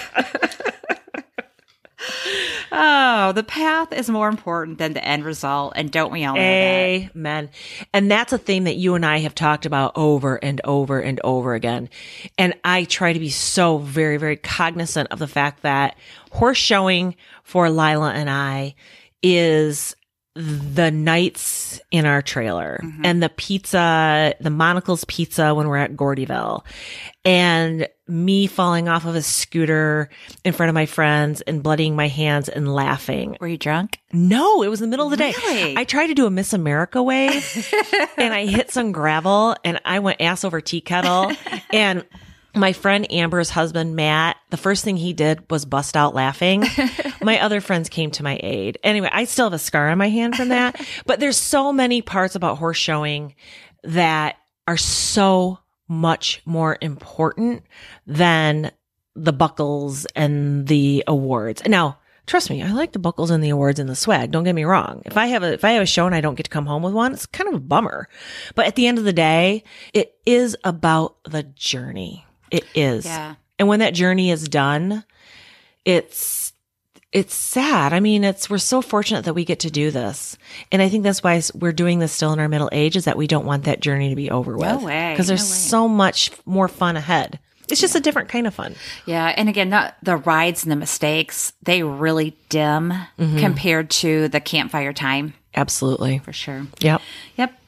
oh, 2.70 3.32
the 3.32 3.42
path 3.42 3.90
is 3.94 4.10
more 4.10 4.28
important 4.28 4.76
than 4.76 4.92
the 4.92 5.02
end 5.02 5.24
result. 5.24 5.72
And 5.76 5.90
don't 5.90 6.12
we 6.12 6.26
all 6.26 6.34
know 6.34 6.42
that? 6.42 7.10
Amen. 7.14 7.48
And 7.94 8.10
that's 8.10 8.34
a 8.34 8.38
thing 8.38 8.64
that 8.64 8.76
you 8.76 8.94
and 8.96 9.06
I 9.06 9.20
have 9.20 9.34
talked 9.34 9.64
about 9.64 9.92
over 9.94 10.36
and 10.36 10.60
over 10.64 11.00
and 11.00 11.22
over 11.24 11.54
again. 11.54 11.88
And 12.36 12.52
I 12.64 12.84
try 12.84 13.14
to 13.14 13.18
be 13.18 13.30
so 13.30 13.78
very, 13.78 14.18
very 14.18 14.36
cognizant 14.36 15.10
of 15.10 15.18
the 15.18 15.26
fact 15.26 15.62
that 15.62 15.96
horse 16.32 16.58
showing 16.58 17.16
for 17.44 17.70
Lila 17.70 18.12
and 18.12 18.28
I 18.28 18.74
is 19.22 19.96
the 20.34 20.90
nights 20.90 21.80
in 21.90 22.06
our 22.06 22.22
trailer 22.22 22.80
mm-hmm. 22.82 23.04
and 23.04 23.22
the 23.22 23.28
pizza, 23.28 24.34
the 24.40 24.50
Monical's 24.50 25.04
pizza 25.04 25.54
when 25.54 25.68
we're 25.68 25.76
at 25.76 25.94
Gordyville 25.94 26.64
and 27.24 27.86
me 28.12 28.46
falling 28.46 28.88
off 28.88 29.06
of 29.06 29.14
a 29.14 29.22
scooter 29.22 30.10
in 30.44 30.52
front 30.52 30.68
of 30.68 30.74
my 30.74 30.86
friends 30.86 31.40
and 31.40 31.62
bloodying 31.62 31.96
my 31.96 32.08
hands 32.08 32.48
and 32.48 32.72
laughing. 32.72 33.38
Were 33.40 33.48
you 33.48 33.56
drunk? 33.56 34.00
No, 34.12 34.62
it 34.62 34.68
was 34.68 34.80
the 34.80 34.86
middle 34.86 35.06
of 35.06 35.10
the 35.10 35.16
day. 35.16 35.32
Really? 35.46 35.76
I 35.78 35.84
tried 35.84 36.08
to 36.08 36.14
do 36.14 36.26
a 36.26 36.30
Miss 36.30 36.52
America 36.52 37.02
wave 37.02 37.74
and 38.18 38.34
I 38.34 38.44
hit 38.44 38.70
some 38.70 38.92
gravel 38.92 39.56
and 39.64 39.80
I 39.84 40.00
went 40.00 40.20
ass 40.20 40.44
over 40.44 40.60
tea 40.60 40.82
kettle. 40.82 41.32
and 41.72 42.04
my 42.54 42.74
friend 42.74 43.10
Amber's 43.10 43.48
husband, 43.48 43.96
Matt, 43.96 44.36
the 44.50 44.58
first 44.58 44.84
thing 44.84 44.98
he 44.98 45.14
did 45.14 45.50
was 45.50 45.64
bust 45.64 45.96
out 45.96 46.14
laughing. 46.14 46.64
my 47.22 47.40
other 47.40 47.62
friends 47.62 47.88
came 47.88 48.10
to 48.12 48.22
my 48.22 48.38
aid. 48.42 48.78
Anyway, 48.84 49.08
I 49.10 49.24
still 49.24 49.46
have 49.46 49.54
a 49.54 49.58
scar 49.58 49.88
on 49.88 49.96
my 49.96 50.10
hand 50.10 50.36
from 50.36 50.48
that, 50.48 50.78
but 51.06 51.18
there's 51.18 51.38
so 51.38 51.72
many 51.72 52.02
parts 52.02 52.34
about 52.34 52.58
horse 52.58 52.76
showing 52.76 53.34
that 53.84 54.36
are 54.68 54.76
so 54.76 55.58
much 55.92 56.42
more 56.44 56.78
important 56.80 57.62
than 58.06 58.72
the 59.14 59.32
buckles 59.32 60.06
and 60.16 60.66
the 60.66 61.04
awards. 61.06 61.60
And 61.62 61.70
now, 61.70 61.98
trust 62.26 62.48
me, 62.48 62.62
I 62.62 62.72
like 62.72 62.92
the 62.92 62.98
buckles 62.98 63.30
and 63.30 63.44
the 63.44 63.50
awards 63.50 63.78
and 63.78 63.88
the 63.88 63.94
swag. 63.94 64.30
Don't 64.30 64.44
get 64.44 64.54
me 64.54 64.64
wrong. 64.64 65.02
If 65.04 65.16
I 65.16 65.26
have 65.26 65.42
a 65.42 65.52
if 65.52 65.64
I 65.64 65.72
have 65.72 65.82
a 65.82 65.86
show 65.86 66.06
and 66.06 66.14
I 66.14 66.20
don't 66.20 66.34
get 66.34 66.44
to 66.44 66.50
come 66.50 66.66
home 66.66 66.82
with 66.82 66.94
one, 66.94 67.12
it's 67.12 67.26
kind 67.26 67.48
of 67.48 67.54
a 67.54 67.60
bummer. 67.60 68.08
But 68.54 68.66
at 68.66 68.76
the 68.76 68.86
end 68.86 68.98
of 68.98 69.04
the 69.04 69.12
day, 69.12 69.64
it 69.92 70.14
is 70.24 70.56
about 70.64 71.22
the 71.24 71.42
journey. 71.42 72.24
It 72.50 72.64
is. 72.74 73.04
Yeah. 73.04 73.34
And 73.58 73.68
when 73.68 73.80
that 73.80 73.94
journey 73.94 74.30
is 74.30 74.48
done, 74.48 75.04
it's 75.84 76.51
it's 77.12 77.34
sad. 77.34 77.92
I 77.92 78.00
mean, 78.00 78.24
it's 78.24 78.48
we're 78.48 78.58
so 78.58 78.80
fortunate 78.80 79.26
that 79.26 79.34
we 79.34 79.44
get 79.44 79.60
to 79.60 79.70
do 79.70 79.90
this. 79.90 80.38
And 80.70 80.80
I 80.80 80.88
think 80.88 81.04
that's 81.04 81.22
why 81.22 81.40
we're 81.54 81.72
doing 81.72 81.98
this 81.98 82.12
still 82.12 82.32
in 82.32 82.40
our 82.40 82.48
middle 82.48 82.70
age 82.72 82.96
is 82.96 83.04
that 83.04 83.18
we 83.18 83.26
don't 83.26 83.44
want 83.44 83.64
that 83.64 83.80
journey 83.80 84.08
to 84.08 84.16
be 84.16 84.30
over 84.30 84.56
with. 84.56 84.66
No 84.66 84.78
way. 84.78 85.12
Because 85.12 85.26
there's 85.26 85.42
No 85.42 85.46
so 85.46 85.88
much 85.88 86.30
more 86.46 86.68
fun 86.68 86.96
ahead. 86.96 87.38
It's 87.68 87.80
just 87.80 87.94
a 87.94 88.00
different 88.00 88.28
kind 88.28 88.46
of 88.46 88.54
fun. 88.54 88.74
Yeah. 89.06 89.26
And 89.36 89.48
again, 89.48 89.68
not 89.68 89.94
the 90.02 90.16
rides 90.16 90.62
and 90.62 90.72
the 90.72 90.76
mistakes, 90.76 91.52
they 91.62 91.82
really 91.82 92.36
dim 92.48 92.92
mm-hmm. 93.18 93.38
compared 93.38 93.90
to 93.90 94.28
the 94.28 94.40
campfire 94.40 94.92
time 94.92 95.34
Absolutely. 95.54 96.18
for 96.18 96.32
sure. 96.32 96.66
Yep. 96.80 97.02
Yep. 97.36 97.58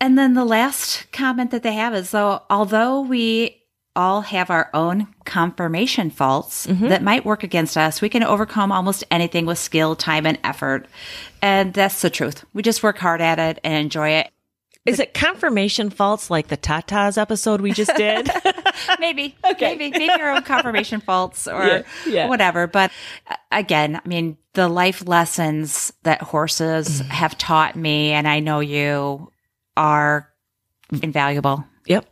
And 0.00 0.18
then 0.18 0.34
the 0.34 0.44
last 0.44 1.10
comment 1.12 1.50
that 1.50 1.62
they 1.62 1.74
have 1.74 1.94
is 1.94 2.10
though, 2.10 2.42
although 2.48 3.00
we 3.00 3.62
all 3.94 4.22
have 4.22 4.50
our 4.50 4.70
own 4.72 5.08
conformation 5.28 6.10
faults 6.10 6.64
that 6.64 7.02
might 7.02 7.24
work 7.24 7.44
against 7.44 7.76
us. 7.76 8.00
We 8.00 8.08
can 8.08 8.24
overcome 8.24 8.72
almost 8.72 9.04
anything 9.10 9.46
with 9.46 9.58
skill, 9.58 9.94
time, 9.94 10.26
and 10.26 10.38
effort. 10.42 10.86
And 11.40 11.72
that's 11.72 12.00
the 12.00 12.10
truth. 12.10 12.44
We 12.54 12.62
just 12.62 12.82
work 12.82 12.98
hard 12.98 13.20
at 13.20 13.38
it 13.38 13.60
and 13.62 13.74
enjoy 13.74 14.10
it. 14.10 14.30
Is 14.86 14.98
it 15.00 15.12
conformation 15.12 15.90
faults 15.90 16.30
like 16.30 16.48
the 16.48 16.56
Tatas 16.56 17.18
episode 17.18 17.60
we 17.60 17.72
just 17.72 17.94
did? 17.94 18.30
maybe, 19.00 19.36
okay. 19.44 19.76
maybe, 19.76 19.90
maybe 19.98 20.18
your 20.18 20.30
own 20.30 20.42
conformation 20.42 21.00
faults 21.00 21.46
or 21.46 21.62
Yeah, 21.66 21.82
yeah. 22.06 22.28
whatever. 22.28 22.66
But 22.66 22.90
uh, 23.30 23.36
again, 23.52 24.00
I 24.02 24.08
mean, 24.08 24.38
the 24.54 24.66
life 24.66 25.06
lessons 25.06 25.92
that 26.04 26.22
horses 26.22 27.00
have 27.00 27.36
taught 27.36 27.76
me, 27.76 28.12
and 28.12 28.26
I 28.26 28.40
know 28.40 28.60
you 28.60 29.30
are 29.76 30.30
invaluable. 31.02 31.64
Yep. 31.86 32.06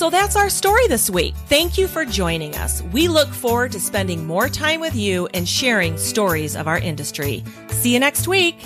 So 0.00 0.08
that's 0.08 0.34
our 0.34 0.48
story 0.48 0.86
this 0.86 1.10
week. 1.10 1.34
Thank 1.50 1.76
you 1.76 1.86
for 1.86 2.06
joining 2.06 2.54
us. 2.54 2.80
We 2.84 3.06
look 3.06 3.28
forward 3.28 3.72
to 3.72 3.80
spending 3.80 4.26
more 4.26 4.48
time 4.48 4.80
with 4.80 4.96
you 4.96 5.28
and 5.34 5.46
sharing 5.46 5.98
stories 5.98 6.56
of 6.56 6.66
our 6.66 6.78
industry. 6.78 7.44
See 7.68 7.92
you 7.92 8.00
next 8.00 8.26
week. 8.26 8.56